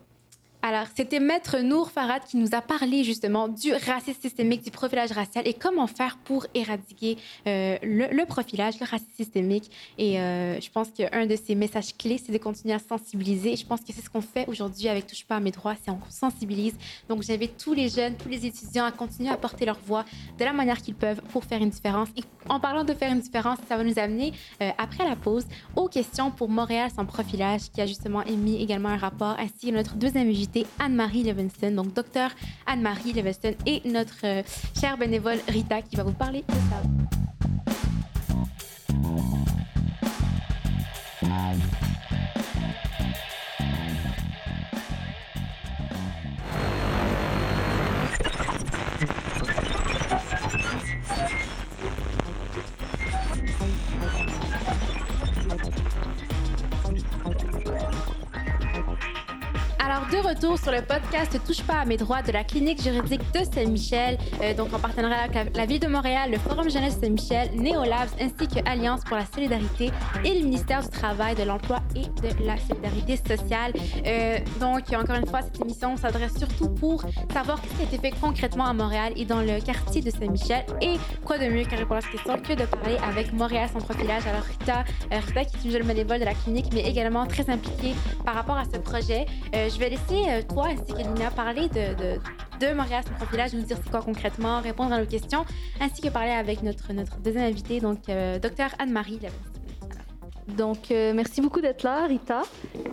[0.62, 5.14] Alors, c'était Maître Nour Farad qui nous a parlé justement du racisme systémique, du profilage
[5.14, 7.18] racial et comment faire pour éradiquer
[7.48, 9.72] euh, le, profilage, le racisme systémique.
[9.98, 13.54] Et euh, je pense qu'un de ces messages clés, c'est de continuer à sensibiliser.
[13.54, 15.76] Et je pense que c'est ce qu'on fait aujourd'hui avec Touche pas à mes droits,
[15.82, 16.76] c'est on sensibilise.
[17.08, 20.04] Donc, j'invite tous les jeunes, tous les étudiants à continuer à porter leur voix
[20.38, 22.10] de la manière qu'ils peuvent pour faire une différence.
[22.18, 25.46] Et en parlant de faire une différence, ça va nous amener, euh, après la pause,
[25.78, 29.76] aux questions pour Montréal sans profilage, qui a justement émis également un rapport, ainsi que
[29.76, 30.49] notre deuxième invité
[30.80, 32.32] Anne-Marie Levinston, donc docteur
[32.66, 34.44] Anne-Marie Levinston et notre euh,
[34.80, 36.82] chère bénévole Rita qui va vous parler de ça.
[60.40, 64.18] Retour sur le podcast Touche pas à mes droits de la clinique juridique de Saint-Michel,
[64.42, 68.48] euh, donc en partenariat avec la, Ville de Montréal, le Forum Jeunesse Saint-Michel, Néolabs ainsi
[68.48, 69.92] que Alliance pour la solidarité
[70.24, 73.74] et le ministère du Travail, de l'Emploi et de la solidarité sociale.
[74.06, 77.98] Euh, donc, encore une fois, cette émission s'adresse surtout pour savoir ce qui a été
[77.98, 80.66] fait concrètement à Montréal et dans le quartier de Saint-Michel.
[80.82, 83.80] Et quoi de mieux que répondre à cette question que de parler avec Montréal sans
[83.80, 84.26] profilage.
[84.28, 87.50] Alors, Rita, euh, Rita qui est une jeune bénévole de la clinique, mais également très
[87.50, 87.94] impliquée
[88.26, 89.26] par rapport à ce projet.
[89.54, 93.90] je vais laisser euh, toi ainsi qu'Elina parler de, Montréal sans profilage, nous dire c'est
[93.90, 95.46] quoi concrètement, répondre à nos questions,
[95.80, 99.20] ainsi que parler avec notre, notre deuxième invité, donc euh, docteur Anne-Marie
[100.58, 102.42] donc, euh, merci beaucoup d'être là, Rita.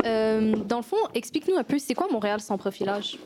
[0.03, 3.19] dans le fond, explique-nous un peu, c'est quoi Montréal sans profilage?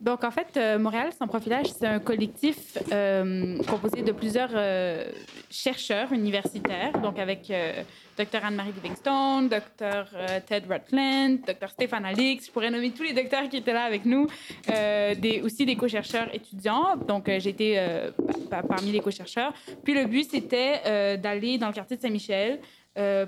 [0.00, 2.76] Donc, en fait, Montréal sans profilage, c'est un collectif
[3.68, 4.50] composé de plusieurs
[5.48, 7.52] chercheurs universitaires, donc avec
[8.16, 12.46] Dr Anne-Marie Livingstone, Dr euh, Ted Rutland, Dr Stéphane Alix.
[12.46, 14.26] Je pourrais nommer tous les docteurs qui étaient là avec nous,
[14.70, 16.96] euh, aussi des co-chercheurs étudiants.
[17.08, 17.80] Donc, euh, été
[18.68, 19.52] parmi les co-chercheurs.
[19.82, 22.60] Puis, le but, c'était d'aller dans le quartier de Saint-Michel,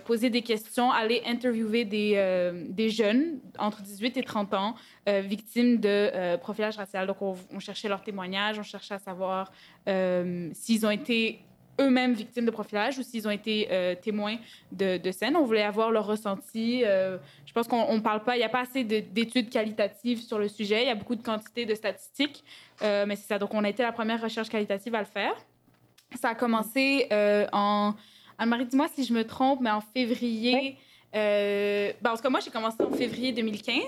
[0.05, 4.75] poser des questions, aller interviewer des, des, jeunes entre 18 et 30 ans
[5.07, 7.07] victimes de profilage racial.
[7.07, 9.53] Donc, on, cherchait leurs témoignages, on cherchait à savoir
[9.87, 11.41] s'ils ont été
[11.81, 14.37] eux-mêmes victimes de profilage ou s'ils ont été euh, témoins
[14.73, 15.37] de, de, scènes.
[15.37, 16.83] On voulait avoir leur ressenti.
[16.85, 20.39] Euh, je pense qu'on ne parle pas, il n'y a pas assez d'études qualitatives sur
[20.39, 20.83] le sujet.
[20.83, 22.45] Il y a beaucoup de quantités de statistiques,
[22.83, 23.39] euh, mais c'est ça.
[23.39, 25.35] Donc, on a été la première recherche qualitative à le faire.
[26.21, 27.09] Ça a commencé
[27.53, 27.95] en.
[28.39, 30.77] Anne-Marie, dis-moi si je me trompe, mais en février.
[31.13, 33.83] Ben, en tout cas, moi, j'ai commencé en février 2015.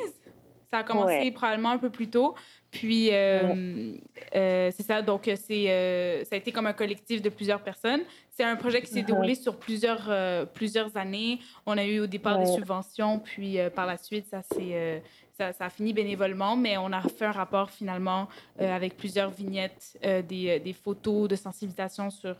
[0.71, 2.35] Ça a commencé probablement un peu plus tôt.
[2.71, 3.95] Puis, euh,
[4.35, 5.01] euh, c'est ça.
[5.01, 8.03] Donc, c'est, euh, ça a été comme un collectif de plusieurs personnes.
[8.31, 10.11] C'est un projet qui s'est déroulé sur plusieurs,
[10.53, 11.39] plusieurs années.
[11.65, 15.03] On a eu au départ des subventions, puis par la suite, ça, c'est,
[15.37, 20.61] ça, a fini bénévolement, mais on a fait un rapport finalement avec plusieurs vignettes, des,
[20.61, 22.37] des, photos de sensibilisation sur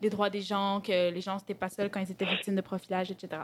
[0.00, 2.60] les droits des gens, que les gens n'étaient pas seuls quand ils étaient victimes de
[2.60, 3.42] profilage, etc.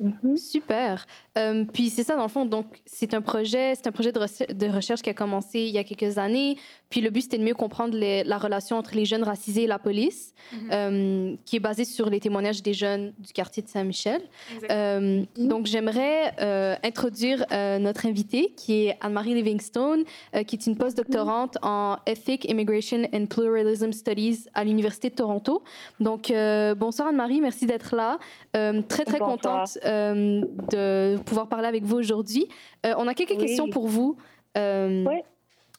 [0.00, 0.36] Mhm.
[0.36, 1.06] Super.
[1.38, 4.52] Euh, puis c'est ça, dans le fond, donc c'est un projet, c'est un projet de,
[4.52, 6.56] de, recherche qui a commencé il y a quelques années.
[6.88, 9.66] Puis le but, c'était de mieux comprendre les, la relation entre les jeunes racisés et
[9.66, 10.70] la police, mhm.
[10.72, 14.22] euh, qui est basée sur les témoignages des jeunes du quartier de Saint-Michel.
[14.70, 15.48] Euh, mhm.
[15.48, 16.34] donc j'aimerais
[16.82, 17.44] introduire
[17.80, 20.04] notre invitée, qui est Anne-Marie Livingstone,
[20.46, 25.62] qui est une postdoctorante en Ethic, Immigration and Pluralism Studies à l'Université de Toronto.
[26.00, 26.32] Donc
[26.76, 28.18] bonsoir Anne-Marie, merci d'être là.
[28.52, 32.46] très, très contente euh, de pouvoir parler avec vous aujourd'hui.
[32.86, 34.16] Euh, on a quelques questions pour vous.
[34.56, 35.04] Euh.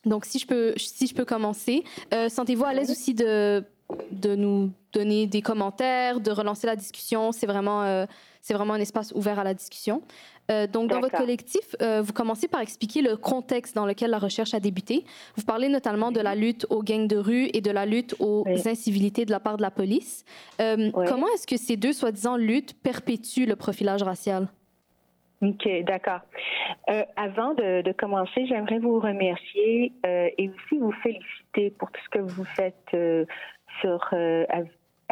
[0.05, 1.83] Donc, si je peux, si je peux commencer,
[2.29, 3.63] sentez-vous à l'aise aussi de,
[4.11, 7.31] de nous donner des commentaires, de relancer la discussion?
[7.31, 8.05] C'est vraiment,
[8.41, 10.01] c'est vraiment un espace ouvert à la discussion.
[10.51, 14.19] Euh, donc, dans votre collectif, euh, vous commencez par expliquer le contexte dans lequel la
[14.19, 15.05] recherche a débuté.
[15.37, 18.45] Vous parlez notamment de la lutte aux gangs de rue et de la lutte aux
[18.65, 20.25] incivilités de la part de la police.
[20.59, 24.47] Euh, comment est-ce que ces deux soi-disant luttes perpétuent le profilage racial?
[25.41, 26.19] OK, d'accord.
[27.15, 32.19] avant de, de commencer, j'aimerais vous remercier et aussi vous féliciter pour tout ce que
[32.19, 32.95] vous faites
[33.81, 34.13] sur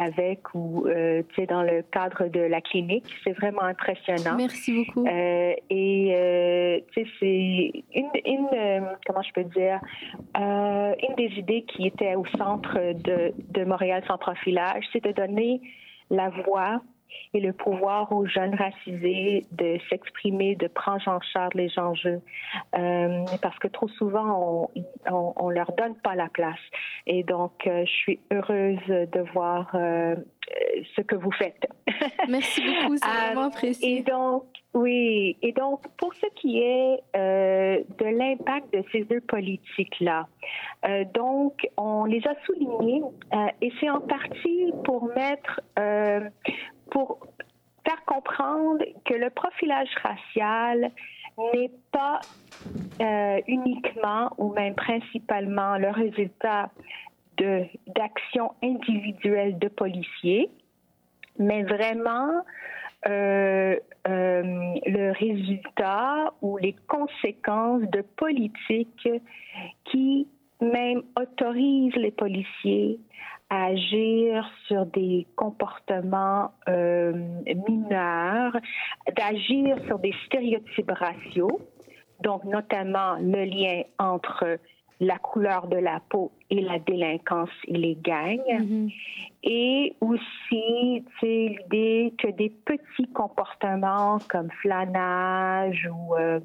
[0.00, 3.04] avec ou euh, tu sais dans le cadre de la clinique.
[3.22, 4.36] C'est vraiment impressionnant.
[4.36, 5.06] Merci beaucoup.
[5.06, 9.80] Euh, et euh, tu sais c'est une, une euh, comment je peux dire
[10.34, 15.60] une des idées qui était au centre de, de Montréal sans profilage, c'est de donner
[16.10, 16.80] la voix
[17.34, 22.20] et le pouvoir aux jeunes racisés de s'exprimer, de prendre en charge les enjeux,
[22.76, 24.68] euh, parce que trop souvent
[25.10, 26.58] on, on, leur donne pas la place.
[27.06, 30.16] Et donc, euh, je suis heureuse de voir euh,
[30.96, 31.66] ce que vous faites.
[32.28, 33.98] Merci beaucoup, c'est vraiment apprécié.
[33.98, 34.44] Et donc,
[34.74, 40.28] oui, et donc pour ce qui est de l'impact de ces deux politiques-là,
[41.12, 43.02] donc on les a soulignés
[43.60, 45.60] et c'est en partie pour mettre
[46.90, 47.18] pour
[47.86, 50.90] faire comprendre que le profilage racial
[51.54, 52.20] n'est pas
[53.00, 56.70] euh, uniquement ou même principalement le résultat
[57.86, 60.50] d'actions individuelles de policiers,
[61.38, 62.44] mais vraiment
[63.06, 63.76] euh,
[64.08, 64.42] euh,
[64.84, 69.08] le résultat ou les conséquences de politiques
[69.84, 70.28] qui
[70.60, 73.00] même autorisent les policiers
[73.50, 77.12] agir sur des comportements euh,
[77.68, 78.56] mineurs,
[79.16, 81.60] d'agir sur des stéréotypes raciaux,
[82.22, 84.58] donc notamment le lien entre
[85.00, 88.38] la couleur de la peau et la délinquance et les gangs.
[88.46, 88.92] Mm-hmm.
[89.42, 96.40] Et aussi, l'idée que des petits comportements comme flanage ou euh,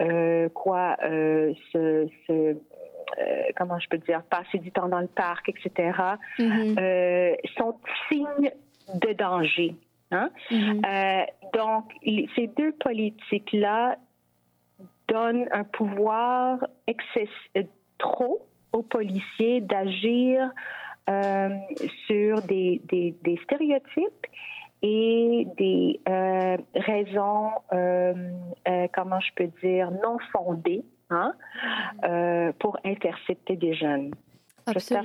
[0.00, 2.54] euh, quoi, ce, ce, euh,
[3.56, 5.92] comment je peux dire, passer du temps dans le parc, etc.,
[6.38, 6.78] mm-hmm.
[6.80, 7.76] euh, sont
[8.08, 8.50] signes
[8.94, 9.76] de danger.
[10.10, 10.30] Hein?
[10.50, 10.86] Mm-hmm.
[10.86, 11.92] Euh, donc,
[12.36, 13.96] ces deux politiques-là
[15.08, 16.58] donnent un pouvoir
[17.98, 20.50] trop aux policiers d'agir
[22.06, 24.26] sur des, des, des, stéréotypes
[24.82, 26.00] et des
[26.74, 31.34] raisons, comment je peux dire, non fondées Hein,
[32.04, 34.12] euh, pour intercepter des jeunes.
[34.66, 35.02] J'espère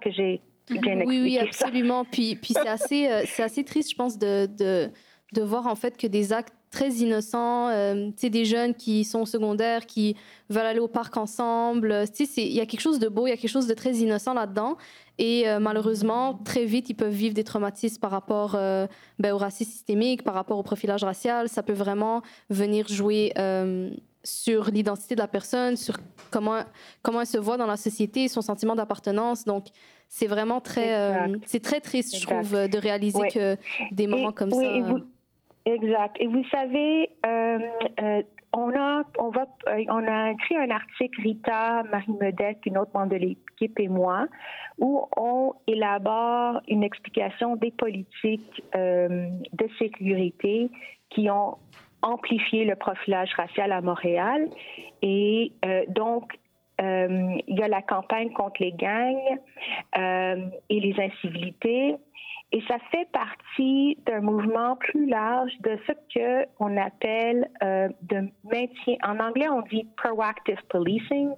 [0.00, 2.04] que j'ai bien expliqué Oui, oui, absolument.
[2.04, 4.90] Puis, puis c'est assez, euh, c'est assez triste, je pense, de, de,
[5.32, 9.86] de, voir en fait que des actes très innocents, euh, des jeunes qui sont secondaires,
[9.86, 10.16] qui
[10.50, 12.04] veulent aller au parc ensemble.
[12.36, 14.34] Il y a quelque chose de beau, il y a quelque chose de très innocent
[14.34, 14.76] là-dedans.
[15.18, 18.58] Et malheureusement, très vite, ils peuvent vivre des traumatismes par rapport
[19.20, 21.48] ben, au racisme systémique, par rapport au profilage racial.
[21.48, 23.32] Ça peut vraiment venir jouer
[24.24, 25.96] sur l'identité de la personne, sur
[26.30, 26.62] comment,
[27.02, 29.44] comment elle se voit dans la société, son sentiment d'appartenance.
[29.44, 29.66] Donc,
[30.08, 33.56] c'est vraiment très, euh, c'est très triste, je trouve, de réaliser que
[33.92, 34.62] des moments comme ça.
[35.66, 36.16] exact.
[36.20, 37.58] Et vous savez, euh,
[38.00, 42.92] euh, on a, on va, on a écrit un article, Rita, Marie Medec, une autre
[42.94, 44.26] membre de l'équipe et moi,
[44.78, 50.70] où on élabore une explication des politiques de sécurité
[51.10, 51.58] qui ont
[52.04, 54.48] amplifier le profilage racial à Montréal.
[55.02, 56.38] Et euh, donc,
[56.80, 59.38] euh, il y a la campagne contre les gangs
[59.98, 61.96] euh, et les incivilités.
[62.52, 68.96] Et ça fait partie d'un mouvement plus large de ce que on appelle de maintien.
[69.02, 71.30] En anglais, on dit proactive policing.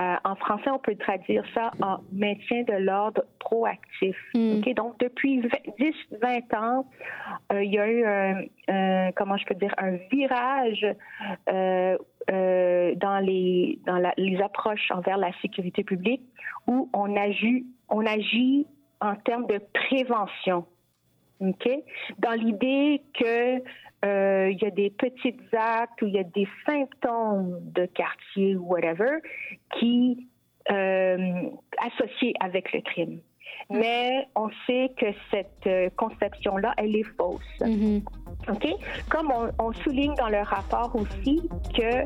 [0.00, 4.16] Euh, en français, on peut traduire ça en maintien de l'ordre proactif.
[4.34, 4.60] Hmm.
[4.74, 6.86] Donc, depuis 10-20 ans,
[7.52, 8.04] euh, il y a eu
[8.68, 10.86] un, comment je peux dire, un virage
[11.48, 11.96] euh,
[12.96, 16.22] dans les dans les approches envers la sécurité publique
[16.66, 18.66] où on agit on agit
[19.00, 20.64] en termes de prévention.
[22.18, 23.62] Dans l'idée que
[24.02, 28.66] il y a des petits actes ou il y a des symptômes de quartier ou
[28.66, 29.18] whatever
[29.78, 30.28] qui
[30.70, 33.20] euh, associés avec le crime.
[33.70, 37.40] Mais on sait que cette euh, conception-là, elle est fausse.
[37.60, 38.02] Mm-hmm.
[38.48, 38.66] OK?
[39.08, 42.02] Comme on, souligne dans le rapport aussi que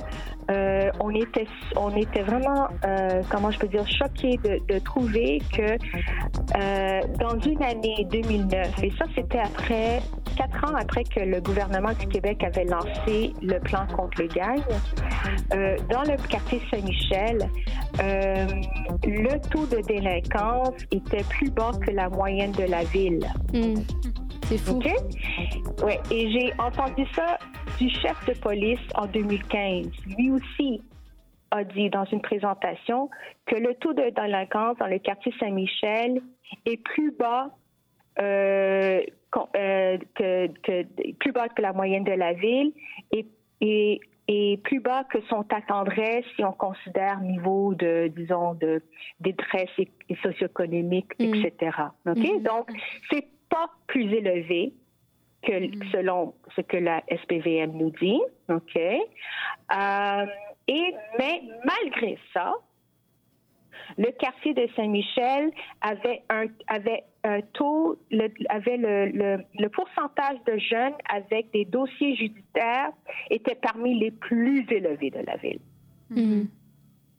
[0.50, 5.40] euh, on était on était vraiment euh, comment je peux dire choqué de, de trouver
[5.52, 10.02] que euh, dans une année 2009 et ça c'était après
[10.36, 14.62] quatre ans après que le gouvernement du Québec avait lancé le plan contre le gang
[15.54, 17.48] euh, dans le quartier Saint-Michel
[19.06, 23.26] le taux de délinquance était plus bas que la moyenne de la ville.
[23.52, 23.74] Mm.
[24.46, 24.76] C'est fou.
[24.76, 24.86] OK?
[25.82, 26.00] Ouais.
[26.10, 27.38] Et j'ai entendu ça
[27.78, 29.86] du chef de police en 2015.
[30.16, 30.82] Lui aussi
[31.50, 33.10] a dit dans une présentation
[33.46, 36.20] que le taux de délinquance dans le quartier Saint-Michel
[36.66, 37.50] est plus bas
[38.20, 39.02] euh,
[39.56, 42.72] euh, que, plus bas que la moyenne de la ville
[43.12, 43.26] et,
[43.60, 44.00] et,
[44.64, 48.82] plus bas que son attendrait si on considère niveau de, disons, de
[49.20, 49.68] détresse
[50.22, 51.34] socio-économique, mm.
[51.34, 51.76] etc.
[52.06, 52.16] OK?
[52.16, 52.42] Mm-hmm.
[52.42, 52.70] Donc,
[53.10, 53.26] c'est
[53.86, 54.72] plus élevé
[55.42, 55.90] que mm-hmm.
[55.92, 58.20] selon ce que la SPVM nous dit.
[58.48, 58.76] OK?
[58.76, 60.26] Euh,
[60.66, 62.54] et, mais malgré ça,
[63.98, 67.04] le quartier de Saint-Michel avait un, avait
[67.54, 72.90] taux, le, avait le, le, le, pourcentage de jeunes avec des dossiers judiciaires
[73.30, 75.60] était parmi les plus élevés de la ville.
[76.10, 76.48] Mhm.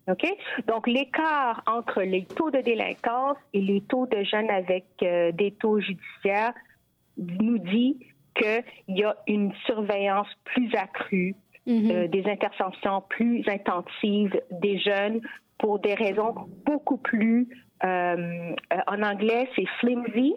[0.07, 0.25] OK?
[0.67, 5.51] Donc, l'écart entre les taux de délinquance et les taux de jeunes avec euh, des
[5.51, 6.53] taux judiciaires
[7.17, 7.97] nous dit
[8.35, 11.91] qu'il y a une surveillance plus accrue, Mhm.
[11.91, 15.21] euh, des interventions plus intensives des jeunes
[15.57, 20.35] pour des raisons beaucoup plus, euh, euh, en anglais, c'est flimsy,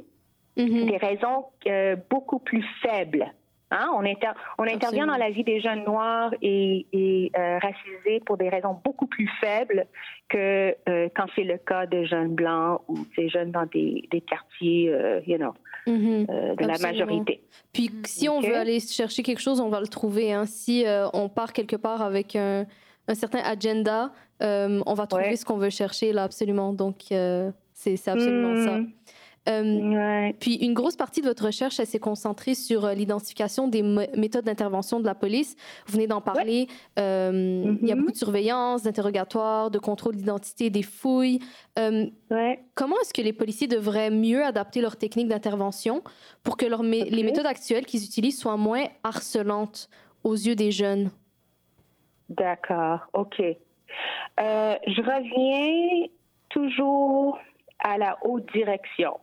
[0.56, 0.86] Mhm.
[0.86, 3.32] des raisons euh, beaucoup plus faibles.
[3.70, 3.90] Hein?
[3.94, 8.38] On, inter- on intervient dans la vie des jeunes noirs et, et, euh, racisés pour
[8.38, 9.86] des raisons beaucoup plus faibles
[10.28, 14.20] que euh, quand c'est le cas de jeunes blancs ou ces jeunes dans des, des
[14.22, 15.52] quartiers, euh, you know,
[15.86, 16.26] Mhm.
[16.30, 17.42] euh, de la majorité.
[17.72, 20.32] Puis si on veut aller chercher quelque chose, on va le trouver.
[20.32, 20.44] hein.
[20.46, 22.64] Si euh, on part quelque part avec un,
[23.06, 24.10] un certain agenda,
[24.42, 25.36] euh, on va trouver Ouais.
[25.36, 26.72] ce qu'on veut chercher là, absolument.
[26.72, 28.78] Donc, euh, c'est absolument ça.
[28.78, 28.92] Mm.
[29.48, 30.36] Euh, Ouais.
[30.40, 34.44] Puis une grosse partie de votre recherche, elle s'est concentrée sur euh, l'identification des méthodes
[34.44, 35.56] d'intervention de la police.
[35.86, 36.66] Vous venez d'en parler.
[36.98, 38.00] Euh, Il y a Mhm.
[38.00, 41.38] beaucoup de surveillance, d'interrogatoires, de contrôle d'identité, des fouilles.
[41.78, 42.60] Ouais.
[42.74, 46.02] comment est-ce que les policiers devraient mieux adapter leurs techniques d'intervention
[46.42, 49.88] pour que les méthodes actuelles qu'ils utilisent soient moins harcelantes
[50.24, 51.10] aux yeux des jeunes?
[52.28, 53.40] D'accord, OK.
[54.40, 56.06] Euh, je reviens
[56.50, 57.38] toujours
[57.80, 59.18] à la haute direction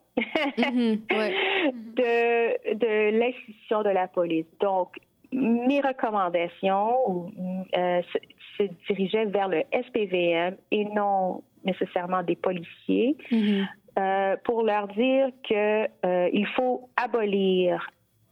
[0.57, 1.33] Mhm, ouais.
[1.73, 4.45] de, de l'institution de la police.
[4.61, 4.95] Donc,
[5.33, 7.31] mes recommandations
[7.77, 8.17] euh, se,
[8.57, 13.67] se dirigeaient vers le SPVM et non nécessairement des policiers Mhm,
[13.99, 17.87] euh, pour leur dire que euh, il faut abolir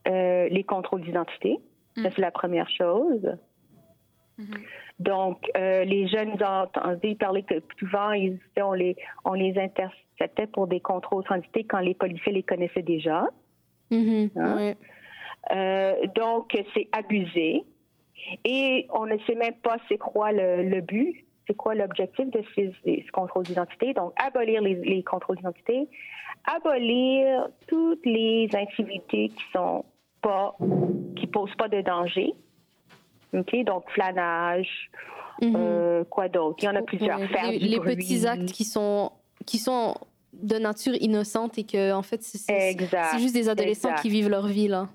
[0.05, 1.57] les contrôles d'identité.
[1.95, 3.37] Ça, c'est la première chose.
[5.03, 10.47] Donc, euh, les jeunes ont entendu parler que souvent, ils, on, les, on les interceptait
[10.47, 13.27] pour des contrôles d'identité quand les policiers les connaissaient déjà.
[13.91, 14.55] mhm, Hein?
[14.57, 14.77] ouais.
[15.51, 17.63] Euh, donc, c'est abusé.
[18.45, 22.41] Et on ne sait même pas c'est quoi le, le but, c'est quoi l'objectif de
[22.55, 23.93] ces, ces contrôles d'identité.
[23.93, 25.89] Donc, abolir les, les contrôles d'identité,
[26.45, 29.83] abolir toutes les incivilités qui sont
[30.21, 30.55] pas,
[31.17, 32.33] qui posent pas de danger.
[33.33, 34.89] Donc, flanage,
[35.41, 35.53] Mhm.
[35.57, 36.57] euh, quoi d'autre?
[36.61, 37.19] Il y en a plusieurs.
[37.19, 37.95] Ouais, Faire les, du les bruit.
[37.95, 39.11] petits actes qui sont,
[39.45, 39.95] qui sont
[40.33, 43.09] de nature innocente et que, en fait, c'est- c'est Exact.
[43.11, 44.01] c'est juste des adolescents exact.
[44.03, 44.87] qui vivent leur vie, là.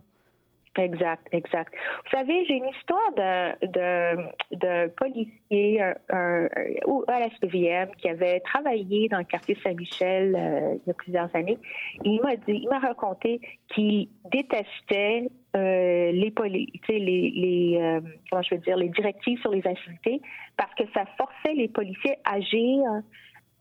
[0.78, 1.74] Exact, exact.
[2.04, 7.30] Vous savez, j'ai une histoire d'un de, de policier un, un- un- ou à la
[7.30, 11.58] SPVM qui avait travaillé dans le quartier Saint-Michel euh, il y a plusieurs années.
[12.04, 13.40] Il m'a dit, il m'a raconté
[13.74, 19.50] qu'il détestait euh, les, poli- les, les euh, comment je veux dire, les directives sur
[19.50, 20.20] les incivilités
[20.56, 22.82] parce que ça forçait les policiers à agir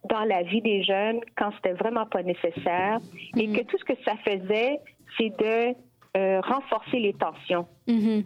[0.10, 3.00] dans la vie des jeunes quand c'était vraiment pas nécessaire
[3.36, 4.80] et que tout ce que ça faisait,
[5.18, 5.76] c'est de
[6.15, 8.24] euh, renforcer les tensions Mhm,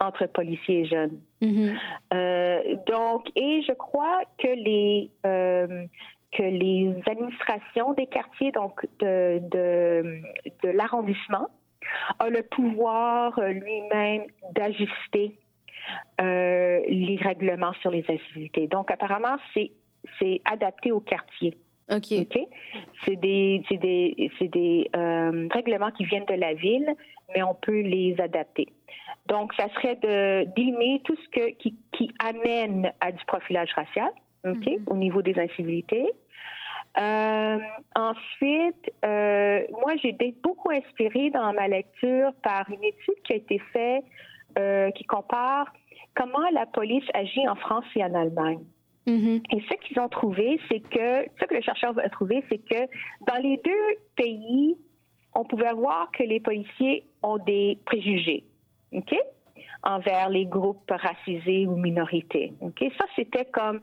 [0.00, 1.18] entre policiers et jeunes.
[1.40, 1.76] mhm,
[2.12, 5.86] Euh, donc, et je crois que les euh,
[6.32, 10.20] que les administrations des quartiers, donc de de,
[10.64, 11.48] de l'arrondissement,
[12.18, 15.38] a le pouvoir lui-même d'ajuster
[16.20, 18.66] euh, les règlements sur les incivilités.
[18.66, 19.70] Donc, apparemment, c'est
[20.18, 21.56] c'est adapté au quartier.
[21.90, 22.12] OK.
[22.12, 22.38] OK?
[23.04, 26.94] C'est des, euh, règlements qui viennent de la ville,
[27.34, 28.66] mais on peut les adapter.
[29.26, 34.10] Donc, ça serait de d'éliminer tout ce que, qui, qui amène à du profilage racial,
[34.44, 36.06] OK, au niveau des incivilités.
[36.98, 37.58] Euh,
[37.94, 43.36] ensuite, euh, moi, j'ai été beaucoup inspirée dans ma lecture par une étude qui a
[43.36, 44.04] été faite
[44.94, 45.70] qui compare
[46.14, 48.64] comment la police agit en France et en Allemagne.
[49.06, 52.58] Mhm, Et ce qu'ils ont trouvé, c'est que, ce que le chercheur a trouvé, c'est
[52.58, 52.90] que
[53.26, 54.76] dans les deux pays,
[55.34, 58.44] on pouvait voir que les policiers ont des préjugés,
[58.92, 59.14] OK,
[59.82, 62.84] envers les groupes racisés ou minorités, OK.
[62.98, 63.80] Ça, c'était comme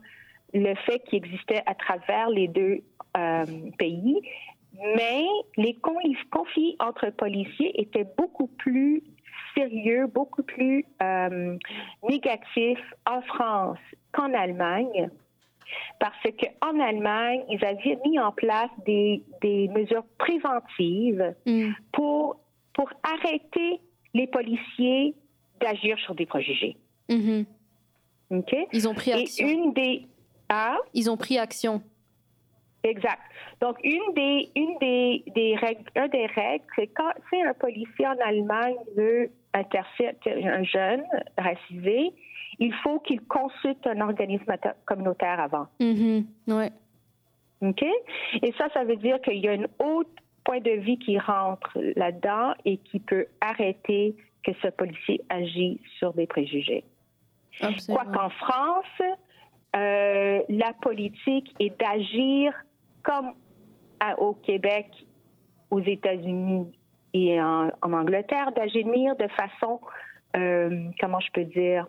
[0.52, 2.82] le fait qui existait à travers les deux
[3.16, 3.44] euh,
[3.78, 4.20] pays,
[4.96, 5.24] mais
[5.56, 5.74] les
[6.30, 9.02] conflits entre policiers étaient beaucoup plus
[9.54, 11.56] sérieux, beaucoup plus euh,
[12.08, 13.78] négatifs en France
[14.12, 15.10] qu'en Allemagne,
[15.98, 21.74] parce qu'en Allemagne, ils avaient mis en place des, des mesures préventives mhm.
[21.92, 22.36] pour,
[22.74, 23.80] pour arrêter
[24.12, 25.14] les policiers
[25.60, 26.76] d'agir sur des préjugés.
[27.08, 27.46] Mhm.
[28.30, 28.56] OK?
[28.72, 29.46] Ils ont pris Et action.
[29.48, 30.06] une des...
[30.48, 31.82] Ah, Ils ont pris action.
[32.82, 33.22] exact.
[33.60, 38.06] Donc, une des, une des, des règles, un des règles, c'est quand si un policier
[38.06, 41.04] en Allemagne veut intercepter un jeune
[41.38, 42.12] racisé,
[42.58, 44.52] il faut qu'il consulte un organisme
[44.84, 45.66] communautaire avant.
[45.80, 46.70] Mhm, ouais.
[47.62, 47.84] OK?
[48.42, 50.10] Et ça, ça veut dire qu'il y a un autre
[50.44, 56.12] point de vue qui rentre là-dedans et qui peut arrêter que ce policier agit sur
[56.12, 56.84] des préjugés.
[57.88, 59.02] Quoi qu'en France,
[59.76, 62.52] euh, la politique est d'agir
[63.02, 63.32] comme
[64.18, 64.86] au Québec,
[65.70, 66.66] aux États-Unis
[67.14, 69.80] et en, Angleterre, d'agir de façon,
[70.36, 71.86] euh, comment je peux dire,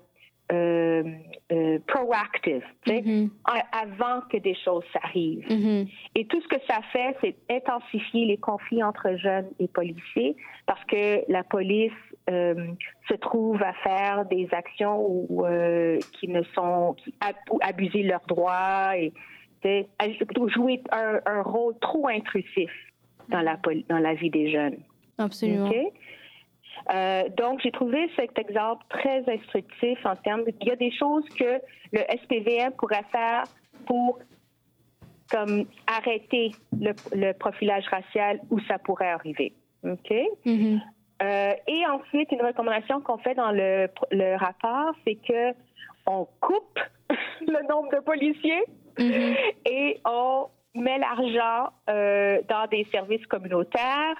[0.51, 1.03] euh,
[1.51, 3.29] euh, proactive, mm-hmm.
[3.71, 5.43] avant que des choses s'arrivent.
[5.47, 5.91] Mm-hmm.
[6.13, 10.35] Et tout ce que ça fait, c'est intensifier les conflits entre jeunes et policiers
[10.67, 11.91] parce que la police
[12.29, 12.67] euh,
[13.09, 15.27] se trouve à faire des actions
[16.19, 17.15] qui ne sont qui
[17.61, 19.13] abuser leurs droits et
[20.49, 22.69] jouer un, un, rôle trop intrusif
[23.29, 23.57] dans la
[23.89, 24.77] dans la vie des jeunes.
[25.17, 25.71] Absolument.
[26.93, 30.91] Euh, donc, j'ai trouvé cet exemple très instructif en termes de, il y a des
[30.91, 31.59] choses que
[31.91, 33.43] le SPVM pourrait faire
[33.87, 34.19] pour
[35.31, 39.53] comme arrêter le, profilage racial où ça pourrait arriver.
[39.83, 40.13] OK?
[40.45, 40.81] Mm-hmm.
[41.23, 45.57] Euh, et ensuite, une recommandation qu'on fait dans le, le rapport, c'est que
[46.05, 46.79] on coupe
[47.41, 48.63] le nombre de policiers
[48.97, 49.35] mm-hmm.
[49.65, 54.15] et on met l'argent euh, dans des services communautaires.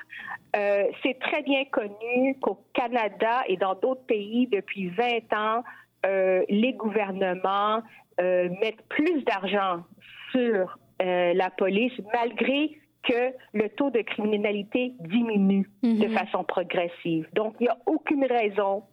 [0.55, 5.63] Euh, c'est très bien connu qu'au Canada et dans d'autres pays, depuis 20 ans,
[6.05, 7.81] euh, les gouvernements
[8.17, 9.83] mettent plus d'argent
[10.31, 16.17] sur la police malgré que le taux de criminalité diminue de mhm.
[16.17, 17.27] façon progressive.
[17.33, 18.83] Donc, il n'y a aucune raison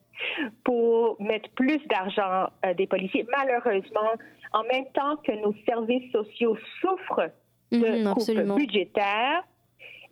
[0.64, 3.24] pour mettre plus d'argent des policiers.
[3.38, 4.10] Malheureusement,
[4.52, 7.30] en même temps que nos services sociaux souffrent
[7.72, 9.44] de mmh, budgétaires,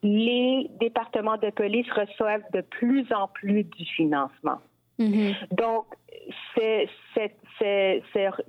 [0.02, 4.58] les départements de police reçoivent de plus en plus du financement.
[4.98, 5.34] Mhm.
[5.52, 5.86] Donc,
[6.54, 7.36] c'est cette,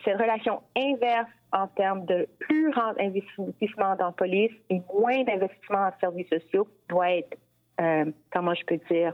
[0.06, 5.92] relation inverse en termes de plus grand investissement dans la police et moins d'investissement en
[6.00, 7.38] services sociaux doit être,
[7.80, 9.14] euh, comment je peux dire,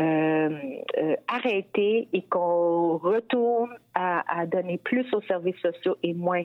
[0.00, 0.50] euh,
[0.98, 6.44] euh, arrêté et qu'on retourne à, à, donner plus aux services sociaux et moins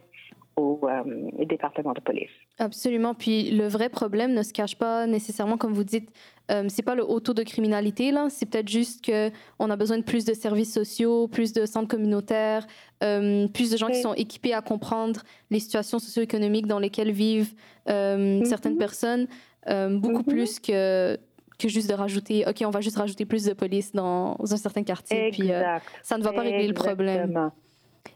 [0.58, 2.32] au euh, département de police.
[2.58, 3.14] Absolument.
[3.14, 6.10] Puis le vrai problème ne se cache pas nécessairement, comme vous dites,
[6.50, 9.30] euh, c'est pas le haut taux de criminalité là, c'est peut-être juste que
[9.60, 12.66] on a besoin de plus de services sociaux, plus de centres communautaires,
[13.04, 17.54] euh, plus de gens qui sont équipés à comprendre les situations socio-économiques dans lesquelles vivent
[17.90, 18.46] euh, mm-hmm.
[18.46, 19.28] certaines personnes,
[19.66, 20.26] beaucoup mm-hmm.
[20.26, 21.18] plus que
[21.60, 24.84] que juste de rajouter, OK, on va juste rajouter plus de police dans un certain
[24.84, 25.50] quartier, puis
[26.04, 27.52] ça ne va pas régler le problème.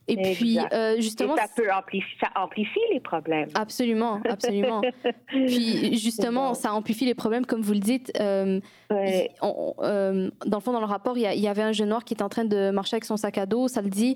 [0.07, 1.35] Et puis, euh, justement.
[1.35, 3.49] ça peut amplifier, ça amplifie les problèmes.
[3.55, 4.81] Absolument, absolument.
[5.27, 8.11] puis, justement, ça amplifie les problèmes, comme vous le dites.
[8.19, 8.59] Euh,
[8.91, 12.23] euh, dans le fond, dans le rapport, il y, avait un jeune noir qui était
[12.23, 14.15] en train de marcher avec son sac à dos, ça le dit.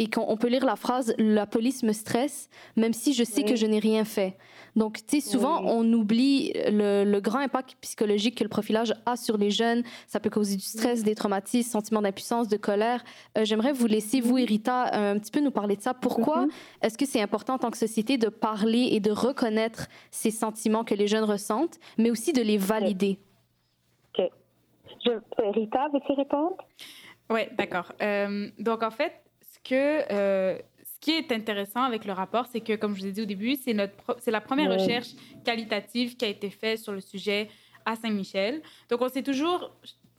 [0.00, 3.54] Et qu'on peut lire la phrase La police me stresse, même si je sais que
[3.54, 4.38] je n'ai rien fait.
[4.74, 9.36] Donc, tu sais, souvent, on oublie le, grand impact psychologique que le profilage a sur
[9.36, 9.82] les jeunes.
[10.06, 13.04] Ça peut causer du stress, des traumatismes, sentiments d'impuissance, de colère.
[13.36, 15.92] Euh, j'aimerais vous laisser, vous, Erita, un petit peu nous parler de ça.
[15.92, 16.50] Pourquoi mm-hmm.
[16.80, 20.82] est-ce que c'est important en tant que société de parler et de reconnaître ces sentiments
[20.82, 23.18] que les jeunes ressentent, mais aussi de les valider?
[24.18, 24.30] OK.
[25.04, 25.10] Je,
[25.52, 26.56] Rita, veux-tu répondre?
[27.28, 27.92] Oui, d'accord.
[28.00, 29.12] Euh, donc, en fait,
[29.64, 33.12] que euh, ce qui est intéressant avec le rapport, c'est que, comme je vous ai
[33.12, 33.74] dit au début, c'est
[34.18, 35.08] c'est la première recherche
[35.44, 37.48] qualitative qui a été faite sur le sujet
[37.84, 38.62] à Saint-Michel.
[38.90, 39.70] Donc, on s'est toujours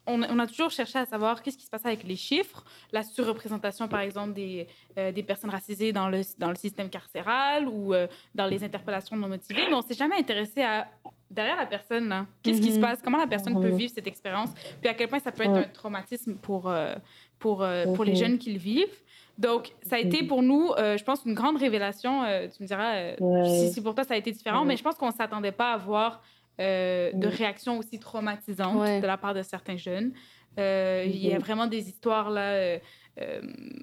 [0.07, 3.87] on, a toujours cherché à savoir qu'est-ce qui se passe avec les chiffres, la surreprésentation,
[3.87, 4.67] par exemple, des,
[4.97, 9.15] euh, des personnes racisées dans le, dans le système carcéral ou euh, dans les interpellations
[9.15, 10.87] non motivées, mais on s'est jamais intéressé à
[11.29, 12.81] derrière la personne, qu'est-ce qui se mhm.
[12.81, 14.49] passe, comment la personne peut vivre cette expérience,
[14.81, 16.93] puis à quel point ça peut être un traumatisme pour, euh,
[17.39, 17.65] pour,
[17.95, 19.01] pour les jeunes qui le vivent.
[19.41, 22.23] Donc, ça a été pour nous, euh, je pense, une grande révélation.
[22.23, 24.95] Euh, tu me diras euh, si, pour toi ça a été différent, mais je pense
[24.95, 26.21] qu'on ne s'attendait pas à voir
[26.59, 30.13] de réactions aussi traumatisantes de la part de certains jeunes.
[30.57, 32.77] Il y a vraiment des histoires là.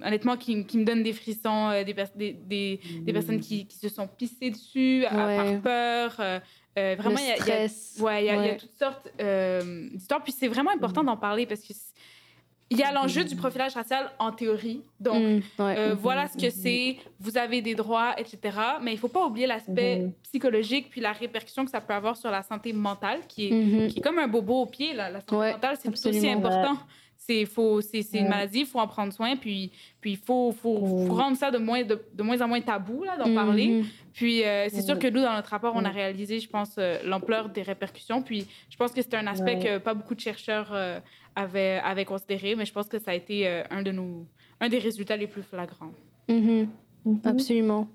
[0.05, 4.51] honnêtement, qui, me donnent des frissons, des, des, des, personnes qui, qui, se sont pissées
[4.51, 6.41] dessus par peur.
[6.77, 9.09] vraiment, il y, a, y, a, toutes sortes
[9.93, 10.23] d'histoires.
[10.23, 11.75] Puis c'est vraiment important d'en parler parce que
[12.71, 14.83] il y a l'enjeu du profilage racial en théorie.
[15.01, 18.39] Donc, mm, euh, voilà ce que c'est, vous avez des droits, etc.
[18.83, 20.13] Mais il ne faut pas oublier l'aspect mm-hmm.
[20.25, 23.89] psychologique puis la répercussion que ça peut avoir sur la santé mentale, qui est, mm-hmm.
[23.89, 24.93] qui est comme un bobo au pied.
[24.93, 25.11] Là.
[25.11, 26.77] La santé mentale, c'est aussi important.
[27.29, 29.71] C'est une maladie, il faut en prendre soin, puis
[30.01, 33.05] puis il faut, faut, faut, rendre ça de moins, de, de, moins en moins tabou
[33.05, 33.35] d'en mm-hmm.
[33.35, 33.85] parler.
[34.15, 36.99] Puis euh, c'est sûr que nous, dans notre rapport, on a réalisé, je pense, euh,
[37.05, 38.23] l'ampleur des répercussions.
[38.23, 40.73] Puis je pense que c'est un aspect que pas beaucoup de chercheurs
[41.39, 44.27] avait, avait considéré, mais je pense que ça a été euh, un, de nos,
[44.61, 45.93] un des résultats les plus flagrants.
[46.29, 46.67] Mm-hmm.
[47.25, 47.89] Absolument.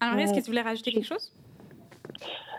[0.00, 1.32] Alors, est-ce que tu voulais rajouter quelque chose?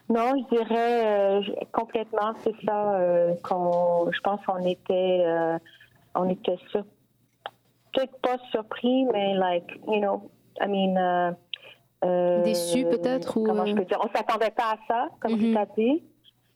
[0.09, 1.41] Non, je dirais euh,
[1.71, 2.95] complètement, c'est ça.
[2.95, 5.57] euh, qu'on, je pense qu'on était, euh,
[6.15, 6.83] on était sur,
[7.93, 10.29] peut-être pas surpris, mais like, you know,
[10.61, 10.97] I mean.
[10.97, 11.31] euh,
[12.05, 13.97] euh, Déçus, peut-être, ou, Comment je euh, peux dire?
[14.03, 15.51] On s'attendait pas à ça, comme Mhm.
[15.53, 16.03] tu as dit.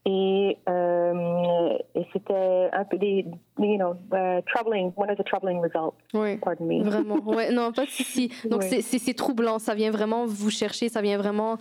[0.04, 3.26] Et, euh, et c'était un peu des,
[3.58, 6.36] you know, uh, troubling, one of the troubling results, Oui.
[6.38, 6.82] pardon me.
[6.82, 7.16] Vraiment.
[7.26, 8.30] Ouais, non, pas de souci.
[8.50, 9.58] Donc, c'est- c'est c'est troublant.
[9.58, 10.88] Ça vient vraiment vous chercher.
[10.88, 11.56] Ça vient vraiment,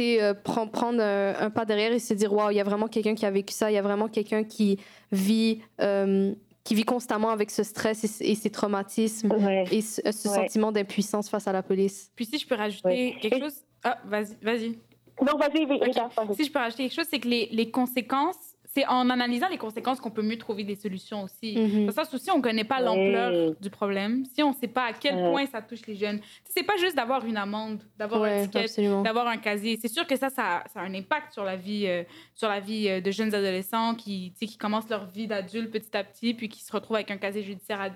[0.00, 2.86] euh, prendre, prendre un, un pas derrière et se dire, waouh, il y a vraiment
[2.86, 3.70] quelqu'un qui a vécu ça.
[3.70, 4.78] Il y a vraiment quelqu'un qui
[5.10, 6.32] vit, euh,
[6.64, 9.64] qui vit constamment avec ce stress et, ces traumatismes Ouais.
[9.72, 10.34] et ce, ce Ouais.
[10.34, 12.10] sentiment d'impuissance face à la police.
[12.14, 13.54] Puis si je peux rajouter quelque Et- chose.
[13.82, 14.78] Ah, vas-y, vas-y.
[15.22, 16.34] Non, vas-y, vas-y.
[16.36, 19.58] Si je peux rajouter quelque chose, c'est que les, les conséquences, c'est en analysant les
[19.58, 21.56] conséquences qu'on peut mieux trouver des solutions aussi.
[21.58, 21.86] Mhm.
[21.86, 22.84] Le sens où si on ne connaît pas Oui.
[22.84, 25.30] l'ampleur du problème, si on ne sait pas à quel Ouais.
[25.30, 28.60] point ça touche les jeunes, c'est pas juste d'avoir une amende, d'avoir un Ouais, ticket,
[28.64, 29.02] absolument.
[29.02, 29.76] d'avoir un casier.
[29.80, 32.04] C'est sûr que ça, ça, ça a un impact sur la vie, euh,
[32.34, 36.04] sur la vie euh, de jeunes adolescents qui, qui commencent leur vie d'adulte petit à
[36.04, 37.88] petit, puis qui se retrouvent avec un casier judiciaire à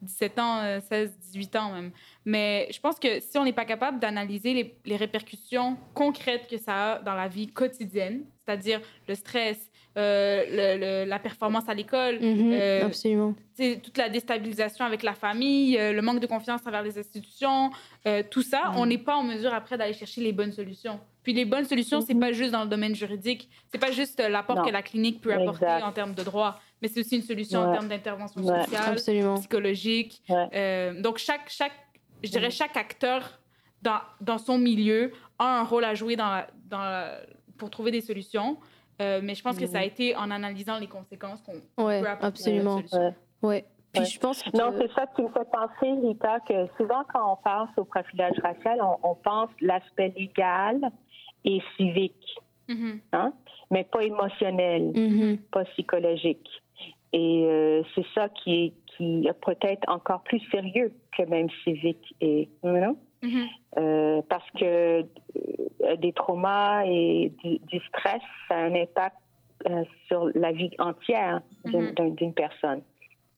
[0.00, 1.90] 17 ans, euh, 16, 18 ans même.
[2.24, 6.56] Mais je pense que si on n'est pas capable d'analyser les, les répercussions concrètes que
[6.58, 11.74] ça a dans la vie quotidienne, c'est-à-dire le stress, euh, le- le- la performance à
[11.74, 13.34] l'école, Mhm, euh, absolument.
[13.56, 17.70] toute la déstabilisation avec la famille, euh, le manque de confiance envers les institutions,
[18.06, 21.00] euh, tout ça, on n'est pas en mesure après d'aller chercher les bonnes solutions.
[21.24, 24.28] Puis les bonnes solutions, c'est pas juste dans le domaine juridique, c'est pas juste euh,
[24.28, 24.64] l'apport Non.
[24.64, 25.82] que la clinique peut apporter Exact.
[25.84, 28.64] en termes de droit, mais c'est aussi une solution en termes d'intervention Ouais.
[28.64, 29.34] sociale, Absolument.
[29.36, 30.22] psychologique.
[30.28, 30.46] Ouais.
[30.54, 31.72] Euh, donc chaque, chaque,
[32.22, 33.40] je dirais chaque acteur
[33.82, 37.10] dans, dans son milieu a un rôle à jouer dans dans
[37.58, 38.56] pour trouver des solutions.
[39.00, 42.08] Euh, mais je pense que ça a été en analysant les conséquences qu'on Ouais, peut
[42.20, 42.76] absolument.
[42.92, 43.12] Ouais.
[43.42, 43.64] Ouais.
[43.92, 44.06] Puis Ouais.
[44.06, 44.50] je pense que.
[44.56, 48.36] Non, c'est ça qui me fait penser, Rita, que souvent quand on pense au profilage
[48.42, 50.80] racial, on, on pense l'aspect légal
[51.44, 52.36] et civique,
[52.68, 53.00] Mhm.
[53.12, 53.32] hein,
[53.70, 55.38] mais pas émotionnel, Mhm.
[55.52, 56.46] pas psychologique.
[57.12, 62.14] Et euh, c'est ça qui est, qui est peut-être encore plus sérieux que même civique
[62.20, 63.46] et you Mhm.
[63.78, 69.16] Euh, parce que euh, des traumas et du, du stress, ça a un impact
[69.68, 71.94] euh, sur la vie entière d'une Mhm.
[71.94, 72.82] d'un- d'une personne.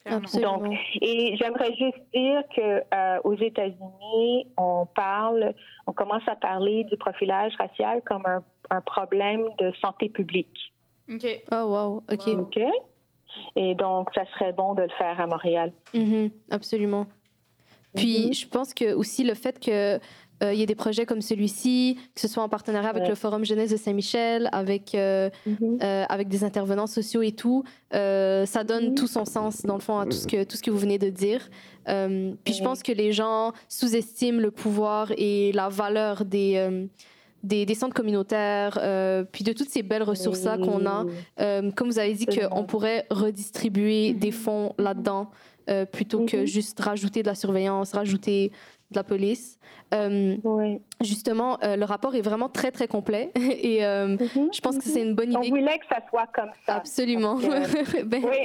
[0.06, 0.58] Absolument.
[0.58, 5.54] Donc, et j'aimerais juste dire que euh, aux États-Unis, on parle,
[5.86, 10.72] on commence à parler du profilage racial comme un, un problème de santé publique.
[11.12, 11.26] OK.
[11.52, 12.02] Oh, wow.
[12.12, 12.28] OK.
[12.28, 12.58] Ok.
[13.56, 15.72] Et donc, ça serait bon de le faire à Montréal.
[15.94, 17.06] Mhm, absolument.
[17.94, 18.34] Puis, Mhm.
[18.34, 19.98] je pense que aussi le fait que
[20.42, 23.08] euh, il y ait des projets comme celui-ci, que ce soit en partenariat avec Ouais.
[23.10, 25.28] le Forum Jeunesse de Saint-Michel, avec, euh,
[25.82, 27.62] euh, avec des intervenants sociaux et tout,
[27.92, 28.94] euh, ça donne Mhm.
[28.94, 30.96] tout son sens, dans le fond, à tout ce que, tout ce que vous venez
[30.98, 31.46] de dire.
[31.90, 32.64] Euh, puis, je Mhm.
[32.68, 36.86] pense que les gens sous-estiment le pouvoir et la valeur des, euh,
[37.42, 41.04] des, des centres communautaires, euh, puis de toutes ces belles ressources-là qu'on a.
[41.40, 45.30] Euh, comme vous avez dit, qu'on pourrait redistribuer des fonds là-dedans
[45.70, 46.46] euh, plutôt que Mhm.
[46.46, 48.50] juste rajouter de la surveillance, rajouter
[48.90, 49.58] de la police.
[49.94, 50.80] Euh, Oui.
[51.00, 54.50] justement, euh, le rapport est vraiment très, très complet et euh, Mhm.
[54.52, 55.50] je pense que c'est une bonne On idée.
[55.50, 56.76] voulait que ça soit comme ça.
[56.76, 57.36] Absolument.
[58.04, 58.38] Ben, Oui.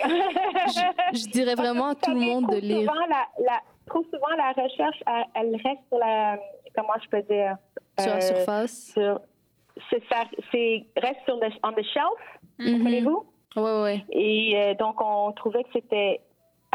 [0.67, 2.79] je, je dirais vraiment à tout le monde de lire.
[2.89, 6.37] Souvent, la, la- trop souvent, la recherche, elle, elle reste sur la.
[6.75, 7.57] Comment je peux dire
[7.99, 8.91] Sur la surface.
[8.93, 9.19] sur-
[9.89, 10.01] c'est
[10.97, 12.21] reste sur le on the shelf,
[12.59, 12.77] Mhm.
[12.77, 13.23] comprenez-vous?
[13.55, 14.05] Ouais, ouais.
[14.11, 16.19] Et donc on trouvait que c'était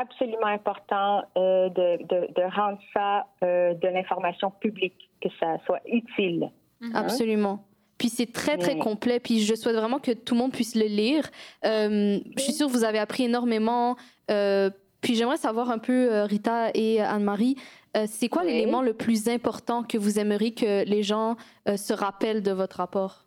[0.01, 5.81] absolument important euh, de, de, de rendre ça euh, de l'information publique, que ça soit
[5.87, 6.51] utile.
[6.95, 7.65] Absolument.
[7.99, 9.21] Puis c'est très, très complet.
[9.21, 11.29] Puis je souhaite vraiment que tout le monde puisse le lire.
[11.65, 13.97] Euh, je suis sûre que vous avez appris énormément.
[14.31, 14.71] Euh,
[15.03, 17.57] puis j'aimerais savoir un peu, Rita et Anne-Marie,
[17.97, 18.53] euh, c'est quoi Oui.
[18.53, 21.37] l'élément le plus important que vous aimeriez que les gens
[21.69, 23.27] euh, se rappellent de votre rapport?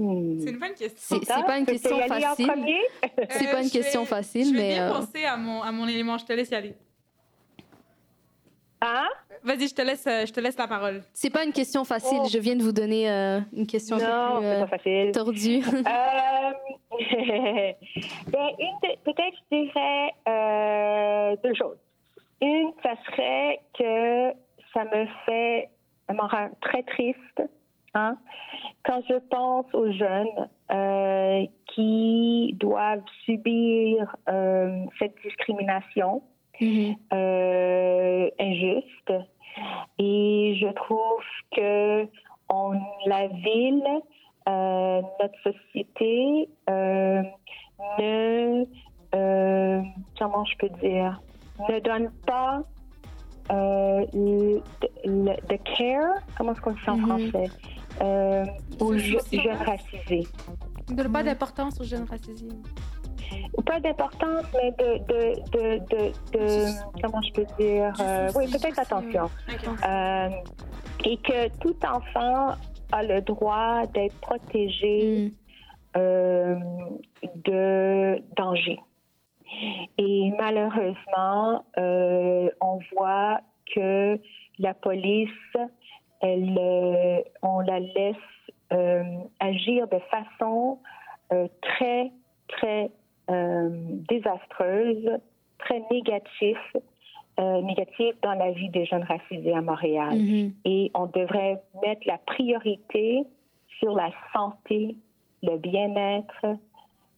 [0.00, 0.38] Hmm.
[0.40, 1.16] C'est une bonne question.
[1.24, 2.46] C'est pas une question facile.
[3.30, 4.74] C'est Euh, pas une je vais- question facile, Je vais mais.
[4.74, 6.16] bien euh, penser à mon, à mon élément.
[6.18, 6.74] Je te laisse y aller.
[8.80, 9.08] Hein?
[9.42, 11.02] Vas-y, je te laisse, euh, je te laisse la parole.
[11.12, 12.18] c'est pas une question facile.
[12.22, 12.28] Oh.
[12.30, 15.12] Je viens de vous donner euh, une question un peu plus c'est euh, pas facile.
[15.12, 15.62] tordue.
[16.90, 16.94] Euh,
[18.32, 18.48] ben,
[18.82, 21.76] de- peut-être je dirais euh, deux choses.
[22.40, 24.32] Une, ça serait que
[24.72, 25.68] ça me fait,
[26.06, 27.42] ça me rend très triste
[27.94, 28.16] hein,
[28.84, 36.22] quand je pense aux jeunes euh, qui doivent subir euh, cette discrimination
[36.60, 36.96] Mhm.
[37.12, 39.12] euh, injuste.
[39.98, 41.22] Et je trouve
[41.54, 42.06] que
[42.48, 42.72] on,
[43.06, 43.84] la ville,
[44.46, 48.64] notre société ne,
[50.18, 51.20] comment je peux dire,
[51.68, 52.62] ne donne pas
[53.50, 54.60] le,
[55.04, 57.06] le- the care, comment est-ce qu'on dit en Mhm.
[57.30, 57.52] français?
[58.00, 58.44] Euh,
[58.80, 60.26] aux je- jeunes racisés.
[60.88, 62.48] De pas d'importance aux jeunes racisés.
[63.66, 69.28] Pas d'importance, mais de, de, de, de, comment je peux dire, euh, oui, peut-être attention.
[69.86, 70.28] Euh,
[71.04, 72.54] et que tout enfant
[72.92, 75.34] a le droit d'être protégé
[75.96, 76.56] euh,
[77.44, 78.78] de danger.
[79.98, 83.40] Et malheureusement, on voit
[83.74, 84.18] que
[84.58, 85.28] la police,
[86.20, 88.16] elle, euh, on la laisse
[88.72, 89.02] euh,
[89.40, 90.78] agir de façon
[91.32, 92.10] euh, très,
[92.48, 92.90] très
[94.08, 95.18] désastreuse,
[95.58, 96.56] très négative,
[97.38, 100.16] négative dans la vie des jeunes racisés à Montréal.
[100.16, 100.52] Mhm.
[100.64, 103.24] Et on devrait mettre la priorité
[103.78, 104.96] sur la santé,
[105.42, 106.56] le bien-être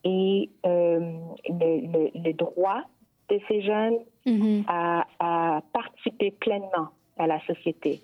[0.04, 2.82] et le, le- le droit
[3.28, 4.64] de ces jeunes Mhm.
[4.68, 6.88] à, à participer pleinement
[7.18, 8.00] à la société.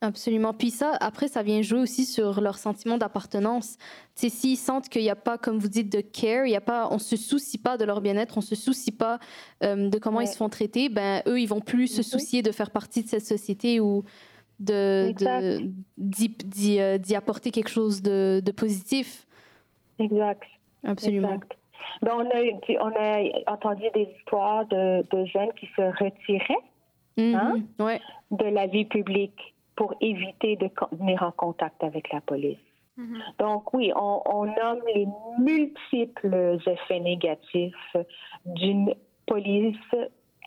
[0.00, 0.52] Absolument.
[0.54, 3.78] Puis ça, après, ça vient jouer aussi sur leur sentiment d'appartenance.
[4.14, 6.60] Sais, s'ils sentent qu'il n'y a pas, comme vous dites, de care, il y a
[6.60, 9.18] pas, on se soucie pas de leur bien-être, on se soucie pas
[9.64, 10.24] euh, de comment Ouais.
[10.24, 12.02] ils se font traiter, ben eux, ils vont plus se Mhm.
[12.04, 14.04] soucier de faire partie de cette société ou
[14.60, 15.12] de
[15.96, 19.26] d'y euh, d'y apporter quelque chose de, de positif.
[19.98, 20.44] Exact.
[20.84, 21.28] Absolument.
[21.34, 21.52] Exact.
[22.02, 22.92] Ben, on, a, on
[23.48, 26.62] a entendu des histoires de, de jeunes qui se retiraient
[27.16, 27.34] Mhm.
[27.34, 27.60] Hein?
[27.80, 28.00] Ouais.
[28.30, 32.58] de la vie publique pour éviter de venir en contact avec la police.
[32.96, 33.18] Mhm.
[33.38, 35.06] Donc oui, on, on nomme les
[35.38, 37.96] multiples effets négatifs
[38.44, 38.92] d'une
[39.26, 39.76] police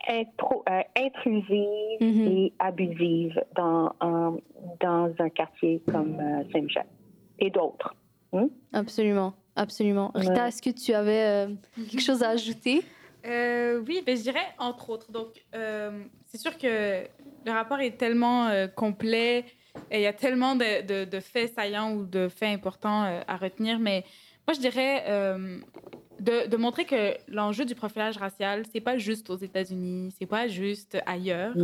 [0.09, 2.27] intro- euh, intrusive Mhm.
[2.27, 4.35] et abusive dans, un-
[4.81, 6.85] dans un quartier comme euh, Saint-Michel
[7.39, 7.95] et d'autres.
[8.73, 9.33] Absolument.
[9.55, 10.11] Absolument.
[10.15, 10.47] Rita, Ouais.
[10.49, 11.47] est-ce que tu avais euh,
[11.89, 12.81] quelque chose à ajouter?
[13.25, 15.11] Euh, oui, ben, je dirais entre autres.
[15.11, 17.03] Donc, euh, c'est sûr que
[17.45, 19.45] le rapport est tellement euh, complet
[19.89, 23.79] et il y a tellement de, de- faits saillants ou de faits importants à retenir,
[23.79, 24.03] mais
[24.47, 25.03] moi, je dirais
[26.21, 30.47] de, de montrer que l'enjeu du profilage racial, c'est pas juste aux États-Unis, c'est pas
[30.47, 31.61] juste ailleurs, qu'il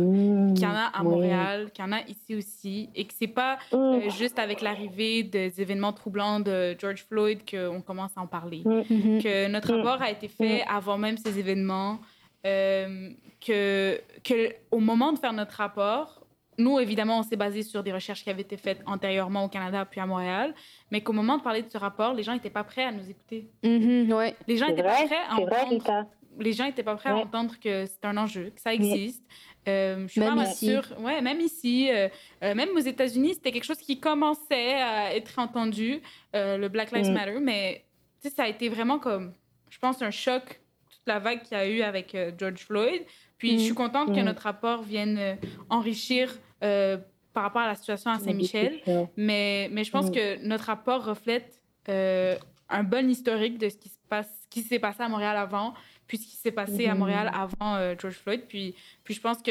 [0.60, 3.58] y en a à Montréal, qu'il y en a ici aussi, et que c'est pas
[3.72, 8.62] euh, juste avec l'arrivée des événements troublants de George Floyd qu'on commence à en parler.
[8.64, 9.22] Mhm.
[9.22, 12.00] que notre rapport a été fait avant même ces événements,
[12.44, 16.17] euh, que, que au moment de faire notre rapport,
[16.58, 19.84] nous, évidemment, on s'est basé sur des recherches qui avaient été faites antérieurement au Canada
[19.90, 20.54] puis à Montréal,
[20.90, 23.08] mais qu'au moment de parler de ce rapport, les gens n'étaient pas prêts à nous
[23.08, 23.48] écouter.
[23.64, 24.34] Mhm, ouais.
[24.46, 26.06] Les gens n'étaient pas prêts à vrai, entendre
[26.40, 29.24] les gens n'étaient pas prêts à entendre que c'est un enjeu, que ça existe.
[29.66, 30.84] Euh, je suis Même pas mal sûre.
[31.00, 32.08] Ouais, même ici, euh,
[32.44, 36.00] euh, même aux États-Unis, c'était quelque chose qui commençait à être entendu,
[36.36, 37.14] euh, le Black Lives Mm.
[37.14, 37.84] Matter, mais
[38.20, 39.32] ça a été vraiment comme,
[39.68, 43.02] je pense, un choc, toute la vague qu'il y a eu avec euh, George Floyd.
[43.36, 43.58] Puis Mm.
[43.58, 44.24] je suis contente que Mm.
[44.24, 45.34] notre rapport vienne euh,
[45.70, 46.96] enrichir euh,
[47.32, 48.80] par rapport à la situation à Saint-Michel.
[49.16, 50.12] Mais, mais je pense Mm.
[50.12, 52.36] que notre rapport reflète euh,
[52.68, 55.72] un bon historique de ce qui se passe, qui s'est passé à Montréal avant,
[56.06, 56.98] puis ce qui s'est passé à Mhm.
[57.00, 58.42] Montréal avant euh, George Floyd.
[58.48, 59.50] Puis, puis je pense que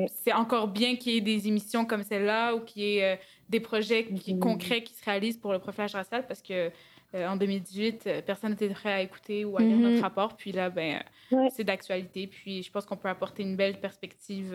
[0.00, 0.06] Ouais.
[0.24, 3.16] c'est encore bien qu'il y ait des émissions comme celle-là ou qu'il y ait euh,
[3.48, 4.40] des projets qui- Mhm.
[4.40, 6.70] concrets qui se réalisent pour le profilage racial parce que
[7.14, 10.36] euh, en 2018, euh, personne n'était prêt à écouter ou à lire notre rapport.
[10.36, 11.48] Puis là, ben, Ouais.
[11.54, 12.26] c'est d'actualité.
[12.26, 14.50] Puis je pense qu'on peut apporter une belle perspective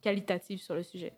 [0.00, 1.12] qualitative sur le sujet.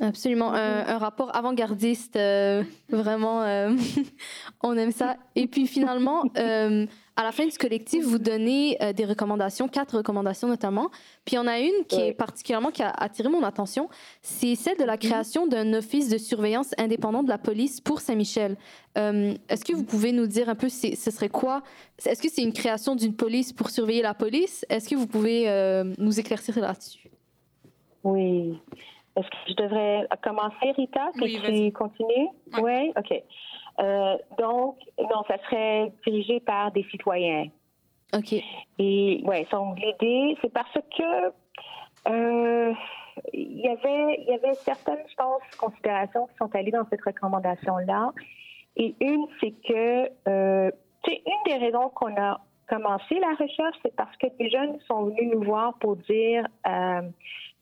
[0.00, 0.52] Absolument.
[0.52, 3.76] Un, un rapport avant-gardiste, euh, vraiment, euh,
[4.62, 5.16] on aime ça.
[5.36, 9.98] Et puis finalement, euh, à la fin du collectif, vous donnez euh, des recommandations, quatre
[9.98, 10.90] recommandations notamment.
[11.24, 13.88] Puis il y en a une qui est particulièrement, qui a attiré mon attention,
[14.20, 18.56] c'est celle de la création d'un office de surveillance indépendant de la police pour Saint-Michel.
[18.98, 21.62] Euh, Est-ce que vous pouvez nous dire un peu, ce serait quoi?
[22.04, 24.66] Est-ce que c'est une création d'une police pour surveiller la police?
[24.68, 27.10] Est-ce que vous pouvez euh, nous éclaircir là-dessus?
[28.04, 28.58] Oui.
[29.16, 31.10] Est-ce que je devrais commencer, Rita?
[31.14, 31.72] Que Oui, tu vas-y.
[31.72, 32.28] continues?
[32.60, 32.62] Ouais.
[32.62, 33.22] Oui, OK.
[33.80, 37.46] Euh, donc, non, ça serait dirigé par des citoyens.
[38.16, 38.32] OK.
[38.78, 41.32] Et ouais, donc l'idée, c'est parce que
[42.08, 42.72] euh,
[43.32, 47.02] il y avait il y avait certaines, je pense, considérations qui sont allées dans cette
[47.02, 48.12] recommandation-là.
[48.76, 50.70] Et une, c'est que euh,
[51.04, 55.04] c'est une des raisons qu'on a commencé la recherche, c'est parce que des jeunes sont
[55.06, 57.02] venus nous voir pour dire euh,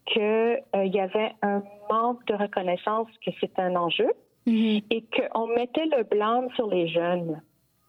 [0.07, 0.63] qu'il
[0.95, 4.11] y avait un manque de reconnaissance que c'est un enjeu
[4.47, 4.81] Mhm.
[4.91, 7.41] et qu'on mettait le blâme sur les jeunes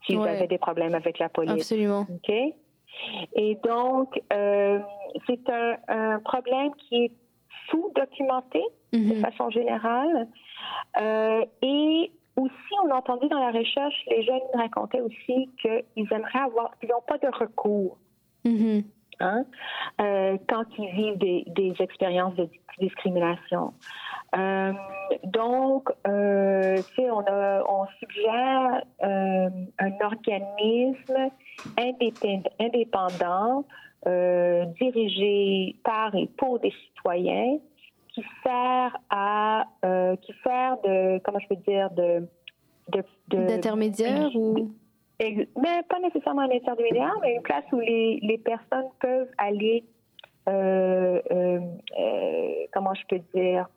[0.05, 0.29] s'ils Ouais.
[0.29, 1.51] avaient des problèmes avec la police.
[1.53, 2.05] Absolument.
[2.13, 2.31] OK?
[3.35, 4.79] Et donc, euh,
[5.25, 7.11] c'est un, un problème qui est
[7.69, 8.61] sous-documenté
[8.91, 9.21] de Mhm.
[9.21, 10.27] façon générale.
[11.01, 16.39] Euh, et aussi, on a entendu dans la recherche, les jeunes racontaient aussi qu'ils aimeraient
[16.45, 17.97] avoir, ils n'ont pas de recours.
[18.45, 18.83] Mhm.
[19.19, 19.45] Hein,
[20.01, 22.49] euh, quand ils vivent des, expériences de
[22.79, 23.73] discrimination.
[24.35, 24.73] Euh,
[25.23, 29.49] donc, euh, on, a, on suggère euh,
[29.79, 31.29] un organisme
[32.59, 33.65] indépendant,
[34.79, 37.57] dirigé par et pour des citoyens
[38.13, 39.65] qui sert à
[40.21, 42.27] qui sert de comment je peux dire de
[43.29, 44.73] d'intermédiaire ou
[45.61, 49.83] mais pas nécessairement un intermédiaire mais une place où les, les personnes peuvent aller
[50.49, 51.59] euh, euh,
[51.97, 53.67] euh, comment je peux dire,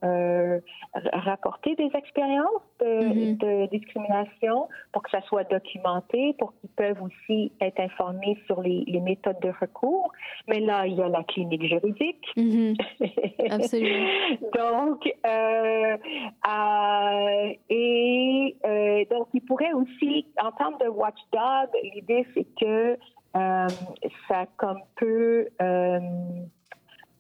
[1.13, 3.39] rapporter des expériences mm-hmm.
[3.39, 8.85] de, discrimination pour que ça soit documenté, pour qu'ils peuvent aussi être informés sur les,
[9.01, 10.11] méthodes de recours.
[10.49, 12.27] Mais là, il y a la clinique juridique.
[12.37, 13.51] Mm-hmm.
[13.51, 14.09] Absolument.
[14.53, 15.07] donc,
[17.71, 18.46] et
[19.17, 22.99] donc, il pourrait aussi, en termes de watchdog, l'idée c'est que
[24.29, 25.47] ça comme peu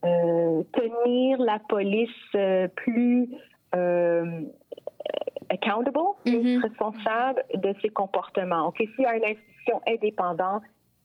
[0.04, 3.28] euh, tenir la police euh, plus
[3.74, 4.42] euh,
[5.48, 6.62] accountable, plus mm-hmm.
[6.62, 8.68] responsable de ses comportements.
[8.68, 10.62] Ok, s'il y a une institution indépendante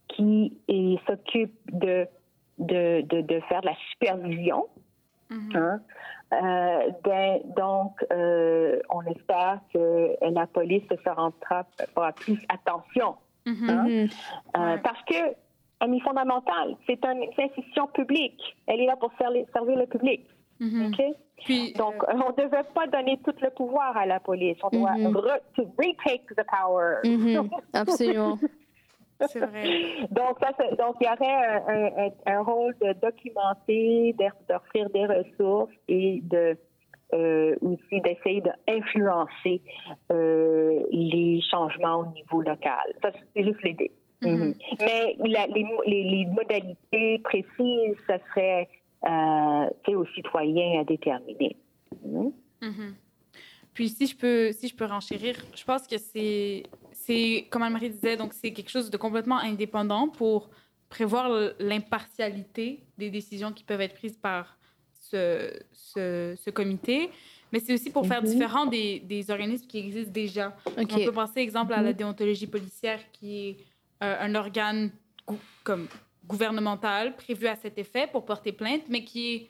[0.09, 0.53] qui
[1.07, 2.05] s'occupe de
[2.59, 4.67] de, de, faire de la supervision,
[5.31, 5.57] mm-hmm.
[5.57, 5.81] hein,
[6.32, 13.15] ben, donc, on espère que la police se rendra fera plus attention.
[13.45, 14.11] Mm-hmm.
[14.53, 14.77] Hein?
[14.84, 15.36] Parce que
[15.82, 16.75] amie fondamentale.
[16.88, 18.41] C'est une, institution publique.
[18.67, 20.21] Elle est là pour servir, le public.
[20.59, 20.91] Mhm.
[21.75, 24.57] Donc, euh, on ne devait pas donner tout le pouvoir à la police.
[24.63, 25.17] On doit mm
[25.77, 27.01] retake the power.
[27.73, 28.38] Absolument.
[29.28, 29.63] C'est vrai.
[30.11, 34.15] Donc, ça, donc, il y aurait un, rôle de documenter,
[34.49, 36.57] d'offrir des ressources et de
[37.13, 39.61] euh, aussi d'essayer d'influencer
[40.13, 42.93] euh, les changements au niveau local.
[43.01, 43.91] Ça, c'est juste l'idée.
[44.22, 44.53] Mhm.
[44.80, 45.17] Mais
[45.86, 48.69] les, modalités précises, ça serait
[49.05, 51.57] euh, aux citoyens à déterminer.
[52.03, 52.32] Mhm.
[52.61, 52.95] Mhm.
[53.74, 56.63] Puis si je peux, si je peux renchérir, je pense que c'est,
[57.05, 60.49] c'est comme Anne-Marie disait, donc c'est quelque chose de complètement indépendant pour
[60.89, 61.29] prévoir
[61.59, 64.57] l'impartialité des décisions qui peuvent être prises par
[64.93, 67.09] ce, ce, comité.
[67.51, 70.55] Mais c'est aussi pour faire différent des, des, organismes qui existent déjà.
[70.77, 73.57] On peut penser, exemple, à la déontologie policière qui est
[74.03, 74.91] euh, un organe
[75.63, 75.87] comme
[76.27, 79.49] gouvernemental prévu à cet effet pour porter plainte, mais qui est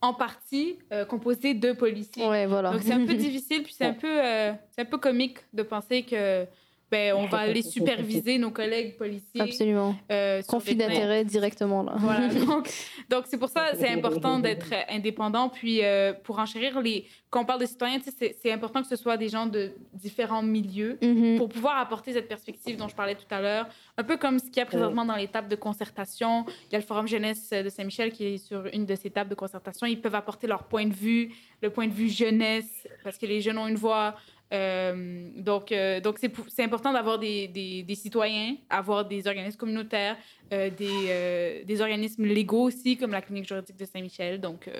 [0.00, 2.26] en partie euh, composé de policiers.
[2.26, 2.72] Ouais, voilà.
[2.72, 5.62] Donc c'est un peu difficile, puis c'est un peu, euh, c'est un peu comique de
[5.62, 6.46] penser que
[6.90, 9.40] ben, on va aller superviser nos collègues policiers.
[9.40, 9.94] Absolument.
[10.10, 11.82] Euh, Conflit d'intérêt directement.
[11.82, 11.92] Là.
[11.98, 12.28] Voilà.
[12.46, 12.70] Donc,
[13.10, 15.48] donc c'est pour ça c'est important d'être indépendant.
[15.48, 17.06] Puis, euh, pour enchérir, les...
[17.30, 20.98] quand on parle de citoyens, c'est important que ce soit des gens de différents milieux
[21.02, 21.36] mm-hmm.
[21.36, 23.66] pour pouvoir apporter cette perspective dont je parlais tout à l'heure.
[23.96, 26.44] Un peu comme ce qu'il y a présentement dans les tables de concertation.
[26.68, 29.30] Il y a le Forum jeunesse de Saint-Michel qui est sur une de ces tables
[29.30, 29.86] de concertation.
[29.86, 33.40] Ils peuvent apporter leur point de vue, le point de vue jeunesse, parce que les
[33.40, 34.14] jeunes ont une voix.
[34.52, 40.16] Euh, donc, euh, donc c'est important d'avoir des, des, citoyens, avoir des organismes communautaires,
[40.52, 44.40] euh, des, des, organismes légaux aussi, comme la clinique juridique de Saint-Michel.
[44.40, 44.70] Donc,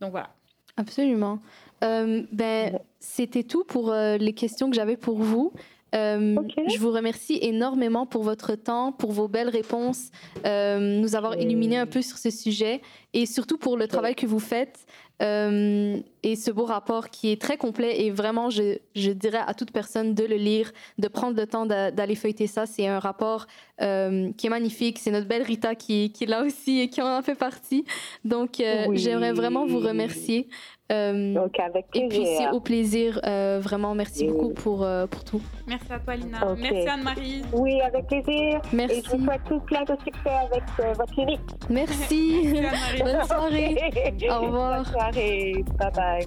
[0.00, 0.30] donc voilà.
[0.76, 1.40] Absolument.
[1.80, 5.52] ben, C'était tout pour les questions que j'avais pour vous.
[5.92, 10.10] Je vous remercie énormément pour votre temps, pour vos belles réponses,
[10.44, 12.82] nous avoir illuminé un peu sur ce sujet
[13.14, 14.86] et surtout pour le travail que vous faites.
[15.20, 19.54] Euh, et ce beau rapport qui est très complet et vraiment, je, je, dirais à
[19.54, 22.66] toute personne de le lire, de prendre le temps d'aller feuilleter ça.
[22.66, 23.46] C'est un rapport
[23.80, 24.98] euh, qui est magnifique.
[24.98, 27.84] C'est notre belle Rita qui, qui est là aussi et qui en fait partie.
[28.24, 30.48] Donc, euh, j'aimerais vraiment vous remercier.
[30.90, 32.06] Donc, avec plaisir.
[32.06, 33.20] Et puis, c'est au plaisir.
[33.60, 35.42] vraiment, merci beaucoup pour, pour tout.
[35.66, 36.54] Merci à toi, Lina.
[36.56, 37.42] Merci, Anne-Marie.
[37.52, 38.60] Oui, avec plaisir.
[38.72, 38.98] Merci.
[38.98, 41.40] Et je vous souhaite tout plein de succès avec votre clinique.
[41.68, 42.54] Merci.
[43.00, 43.76] Bonne soirée.
[44.30, 44.84] Au revoir.
[45.12, 45.64] Bye
[45.94, 46.26] bye.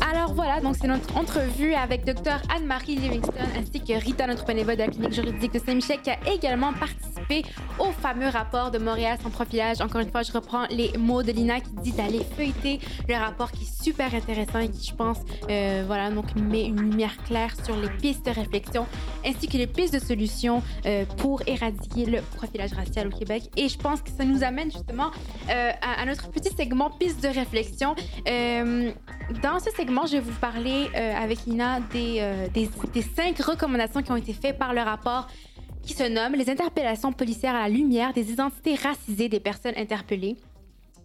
[0.00, 4.76] Alors voilà, donc c'est notre entrevue avec Dr Anne-Marie Livingston ainsi que Rita, notre bénévole
[4.76, 7.42] de la clinique juridique de Saint-Michel, qui a également participé
[7.78, 9.80] au fameux rapport de Montréal sans profilage.
[9.80, 13.50] Encore une fois, je reprends les mots de Lina qui dit d'aller feuilleter le rapport
[13.50, 15.18] qui est super intéressant et qui, je pense,
[15.50, 18.86] euh, voilà, donc met une lumière claire sur les pistes de réflexion
[19.24, 23.44] ainsi que les pistes de solutions euh, pour éradiquer le profilage racial au Québec.
[23.56, 25.10] Et je pense que ça nous amène justement
[25.50, 27.94] euh, à, à, notre petit segment pistes de réflexion.
[29.42, 34.12] Dans ce segment, je vais vous parler euh, avec Lina euh, des, cinq recommandations qui
[34.12, 35.26] ont été faites par le rapport
[35.82, 40.36] qui se nomme Les interpellations policières à la lumière des identités racisées des personnes interpellées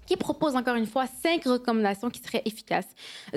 [0.06, 2.88] qui propose encore une fois cinq recommandations qui seraient efficaces.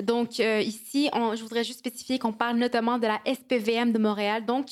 [0.01, 4.45] Donc euh, ici, je voudrais juste spécifier qu'on parle notamment de la SPVM de Montréal.
[4.45, 4.67] Donc,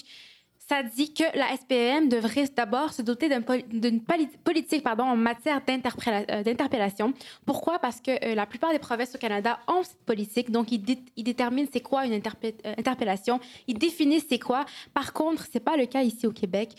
[0.73, 6.43] ça dit que la SPM devrait d'abord se doter d'une politique pardon, en matière euh,
[6.43, 7.13] d'interpellation.
[7.45, 7.77] Pourquoi?
[7.77, 10.83] Parce que euh, la plupart des provinces au Canada ont cette politique, donc ils,
[11.15, 14.65] ils déterminent c'est quoi une euh, interpellation, ils définissent c'est quoi.
[14.95, 16.71] Par contre, c'est pas le cas ici au Québec.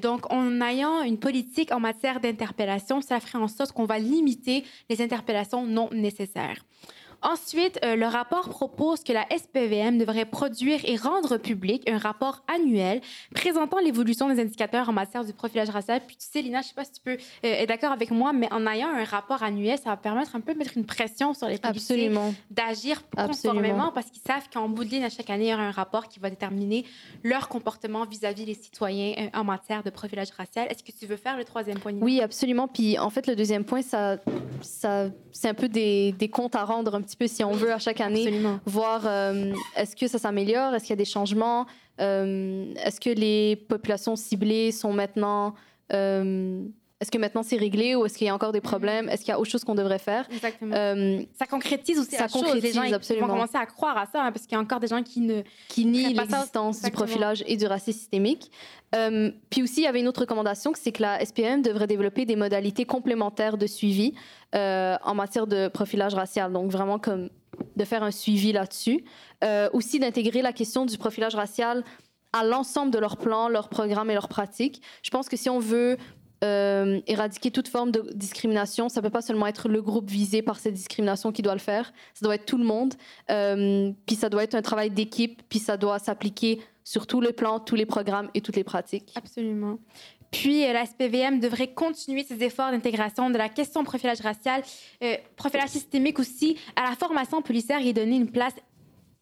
[0.00, 4.64] donc, en ayant une politique en matière d'interpellation, ça ferait en sorte qu'on va limiter
[4.88, 6.64] les interpellations non nécessaires.
[7.22, 12.42] Ensuite, euh, le rapport propose que la SPVM devrait produire et rendre public un rapport
[12.52, 13.00] annuel
[13.34, 16.00] présentant l'évolution des indicateurs en matière du profilage racial.
[16.06, 18.10] Puis tu sais, Lina, je ne sais pas si tu peux euh, être d'accord avec
[18.10, 20.84] moi, mais en ayant un rapport annuel, ça va permettre un peu de mettre une
[20.84, 22.10] pression sur les policiers
[22.50, 25.62] d'agir conformément parce qu'ils savent qu'en bout de ligne, à chaque année, il y aura
[25.62, 26.84] un rapport qui va déterminer
[27.22, 30.66] leur comportement vis-à-vis des citoyens euh, en matière de profilage racial.
[30.70, 31.92] Est-ce que tu veux faire le troisième point?
[32.00, 32.66] Oui, absolument.
[32.66, 34.18] Puis en fait, le deuxième point, ça,
[34.60, 37.72] ça, c'est un peu des, des comptes à rendre un petit peu si on veut
[37.72, 41.66] à chaque année voir euh, est-ce que ça s'améliore, est-ce qu'il y a des changements,
[42.00, 45.54] euh, est-ce que les populations ciblées sont maintenant
[45.92, 46.62] euh,
[47.02, 49.08] est-ce que maintenant c'est réglé ou est-ce qu'il y a encore des problèmes?
[49.08, 50.24] Est-ce qu'il y a autre chose qu'on devrait faire?
[50.30, 50.72] Exactement.
[51.34, 52.62] ça concrétise aussi ça la concrétise, chose.
[52.62, 53.26] Les gens absolument.
[53.26, 55.20] vont commencer à croire à ça hein, parce qu'il y a encore des gens qui
[55.20, 55.42] ne...
[55.68, 58.52] Qui nient l'existence du profilage et du racisme systémique.
[59.50, 62.36] puis aussi, il y avait une autre recommandation, c'est que la SPM devrait développer des
[62.36, 64.14] modalités complémentaires de suivi
[64.54, 66.52] euh, en matière de profilage racial.
[66.52, 67.30] Donc, vraiment comme
[67.76, 69.04] de faire un suivi là-dessus.
[69.44, 71.84] Euh, aussi d'intégrer la question du profilage racial
[72.32, 74.82] à l'ensemble de leurs plans, leurs programmes et leurs pratiques.
[75.02, 75.98] Je pense que si on veut
[76.42, 80.58] euh, éradiquer toute forme de discrimination, ça peut pas seulement être le groupe visé par
[80.58, 82.94] cette discrimination qui doit le faire, ça doit être tout le monde,
[83.26, 87.60] puis ça doit être un travail d'équipe, puis ça doit s'appliquer sur tous les plans,
[87.60, 89.12] tous les programmes et toutes les pratiques.
[89.14, 89.78] Absolument.
[90.32, 94.62] Puis, euh, la SPVM devrait continuer ses efforts d'intégration de la question profilage racial,
[95.02, 98.54] euh, profilage systémique aussi, à la formation policière et donner une place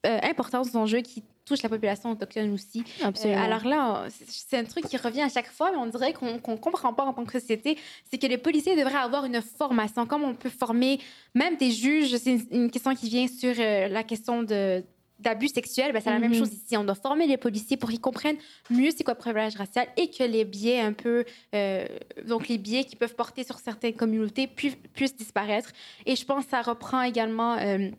[0.06, 2.84] euh, importante aux enjeux qui touchent la population autochtone aussi.
[3.02, 3.42] Absolument.
[3.42, 6.56] alors là, c'est un truc qui revient à chaque fois, mais on dirait qu'on ne
[6.56, 7.76] comprend pas en tant que société.
[8.10, 11.00] C'est que les policiers devraient avoir une formation, comme on peut former
[11.34, 12.16] même des juges.
[12.16, 14.82] C'est une, question qui vient sur la question de
[15.20, 16.38] d'abus sexuels, ben, c'est la même mhm.
[16.38, 16.76] chose ici.
[16.76, 18.38] On doit former les policiers pour qu'ils comprennent
[18.70, 21.24] mieux c'est quoi le privilège racial et que les biais un peu,
[21.54, 21.84] euh,
[22.26, 25.70] donc les biais qui peuvent porter sur certaines communautés puissent, puissent disparaître.
[26.06, 27.56] Et je pense que ça reprend également...
[27.58, 27.90] Euh,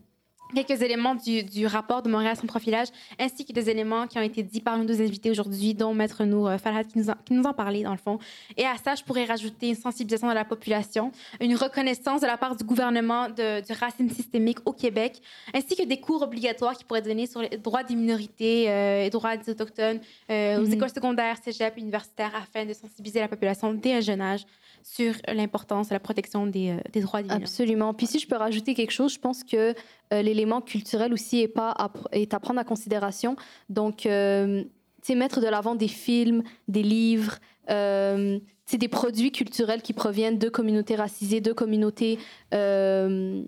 [0.54, 2.88] quelques éléments du, du, rapport de Montréal son profilage,
[3.18, 6.48] ainsi que des éléments qui ont été dits par nos invités aujourd'hui, dont Maître Nour
[6.48, 8.18] euh, Farhad, qui nous, en, qui nous en parlait, dans le fond.
[8.56, 12.36] Et à ça, je pourrais rajouter une sensibilisation de la population, une reconnaissance de la
[12.36, 15.20] part du gouvernement de, du racisme systémique au Québec,
[15.54, 19.10] ainsi que des cours obligatoires qui pourraient donnés sur les droits des minorités euh, et
[19.10, 20.00] droits des Autochtones
[20.30, 20.74] euh, aux mm-hmm.
[20.74, 24.44] écoles secondaires, cégep, universitaires, afin de sensibiliser la population dès un jeune âge
[24.82, 27.94] sur l'importance de la protection des, euh, des droits des Absolument.
[27.94, 29.74] Puis si je peux rajouter quelque chose, je pense que
[30.12, 33.36] euh, l'élément culturel aussi est, pas à, est à prendre en considération.
[33.68, 34.68] Donc, euh, tu
[35.02, 37.38] sais, mettre de l'avant des films, des livres,
[37.70, 38.38] euh,
[38.72, 42.18] des produits culturels qui proviennent de communautés racisées, de communautés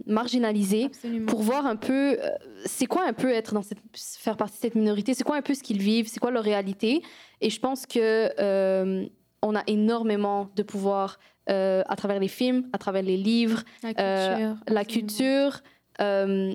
[0.07, 0.91] marginalisées,
[1.27, 2.19] pour voir un peu,
[2.67, 5.43] c'est quoi un peu être dans cette, faire partie de cette minorité, c'est quoi un
[5.43, 7.01] peu ce qu'ils vivent, c'est quoi leur réalité.
[7.41, 9.09] Et je pense que
[9.45, 11.19] on a énormément de pouvoir
[11.51, 15.61] euh, à travers les films, à travers les livres, la culture.
[16.01, 16.53] Euh,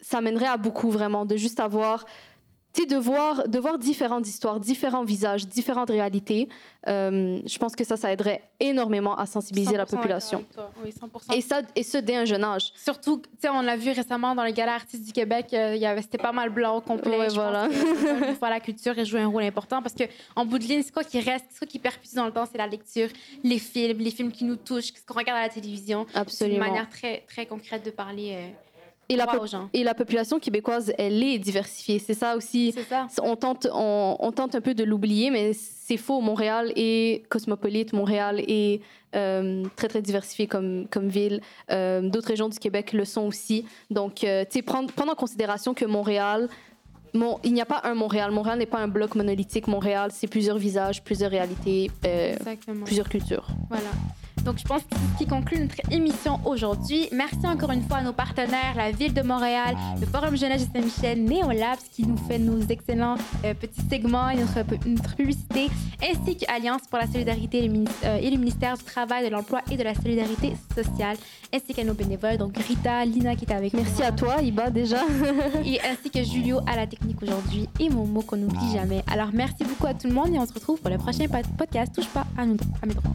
[0.00, 2.06] ça mènerait à beaucoup vraiment de juste avoir
[2.82, 6.48] de voir, de voir différentes histoires, différents visages, différentes réalités,
[6.88, 10.44] euh, je pense que ça, ça aiderait énormément à sensibiliser la population.
[10.84, 11.34] Oui, 100%.
[11.34, 12.72] Et, ça, et ce, dès un jeune âge.
[12.74, 15.80] Surtout, tu sais, on l'a vu récemment dans les galas artistes du Québec, euh, il
[15.80, 17.18] y avait, c'était pas mal blanc au complet.
[17.18, 17.68] Ouais, voilà.
[17.68, 20.04] Pense que, la culture et jouer un rôle important parce que
[20.36, 22.46] en bout de ligne, c'est quoi qui reste, c'est quoi qui perpétue dans le temps,
[22.50, 23.08] c'est la lecture,
[23.42, 26.06] les films, les films qui nous touchent, ce qu'on regarde à la télévision.
[26.14, 26.26] Absolument.
[26.28, 28.34] C'est une manière très, très concrète de parler.
[28.34, 28.48] Euh,
[29.08, 29.26] et la,
[29.72, 31.98] et la, population québécoise, elle est diversifiée.
[31.98, 32.74] C'est ça aussi.
[32.88, 33.06] Ça.
[33.22, 36.20] On, tente, on, tente un peu de l'oublier, mais c'est faux.
[36.20, 37.92] Montréal est cosmopolite.
[37.92, 38.80] Montréal est
[39.14, 41.42] euh, très, très diversifié comme, comme ville.
[41.70, 43.66] Euh, d'autres régions du Québec le sont aussi.
[43.90, 46.48] Donc, euh, tu sais, prendre, prendre en considération que Montréal,
[47.44, 48.30] il n'y a pas un Montréal.
[48.30, 49.68] Montréal n'est pas un bloc monolithique.
[49.68, 51.90] Montréal, c'est plusieurs visages, plusieurs réalités,
[52.84, 53.46] plusieurs cultures.
[53.68, 53.90] Voilà.
[54.44, 57.08] Donc, je pense que c'est ce qui conclut notre émission aujourd'hui.
[57.12, 60.72] Merci encore une fois à nos partenaires, la Ville de Montréal, le Forum Jeunesse de
[60.78, 65.70] Saint-Michel, Néolabs, qui nous fait nos excellents euh, petits segments et notre, notre, publicité,
[66.02, 69.60] ainsi qu'Alliance pour la solidarité et le, euh, et le, ministère du Travail, de l'Emploi
[69.70, 71.16] et de la Solidarité sociale,
[71.52, 73.80] ainsi qu'à nos bénévoles, donc Rita, Lina qui est avec nous.
[73.80, 75.02] Merci à toi, Iba, déjà.
[75.64, 79.02] et ainsi que Julio à la technique aujourd'hui et Momo qu'on n'oublie jamais.
[79.10, 81.26] Alors, merci beaucoup à tout le monde et on se retrouve pour le prochain
[81.56, 83.14] podcast Touche pas à, nous, à mes droits.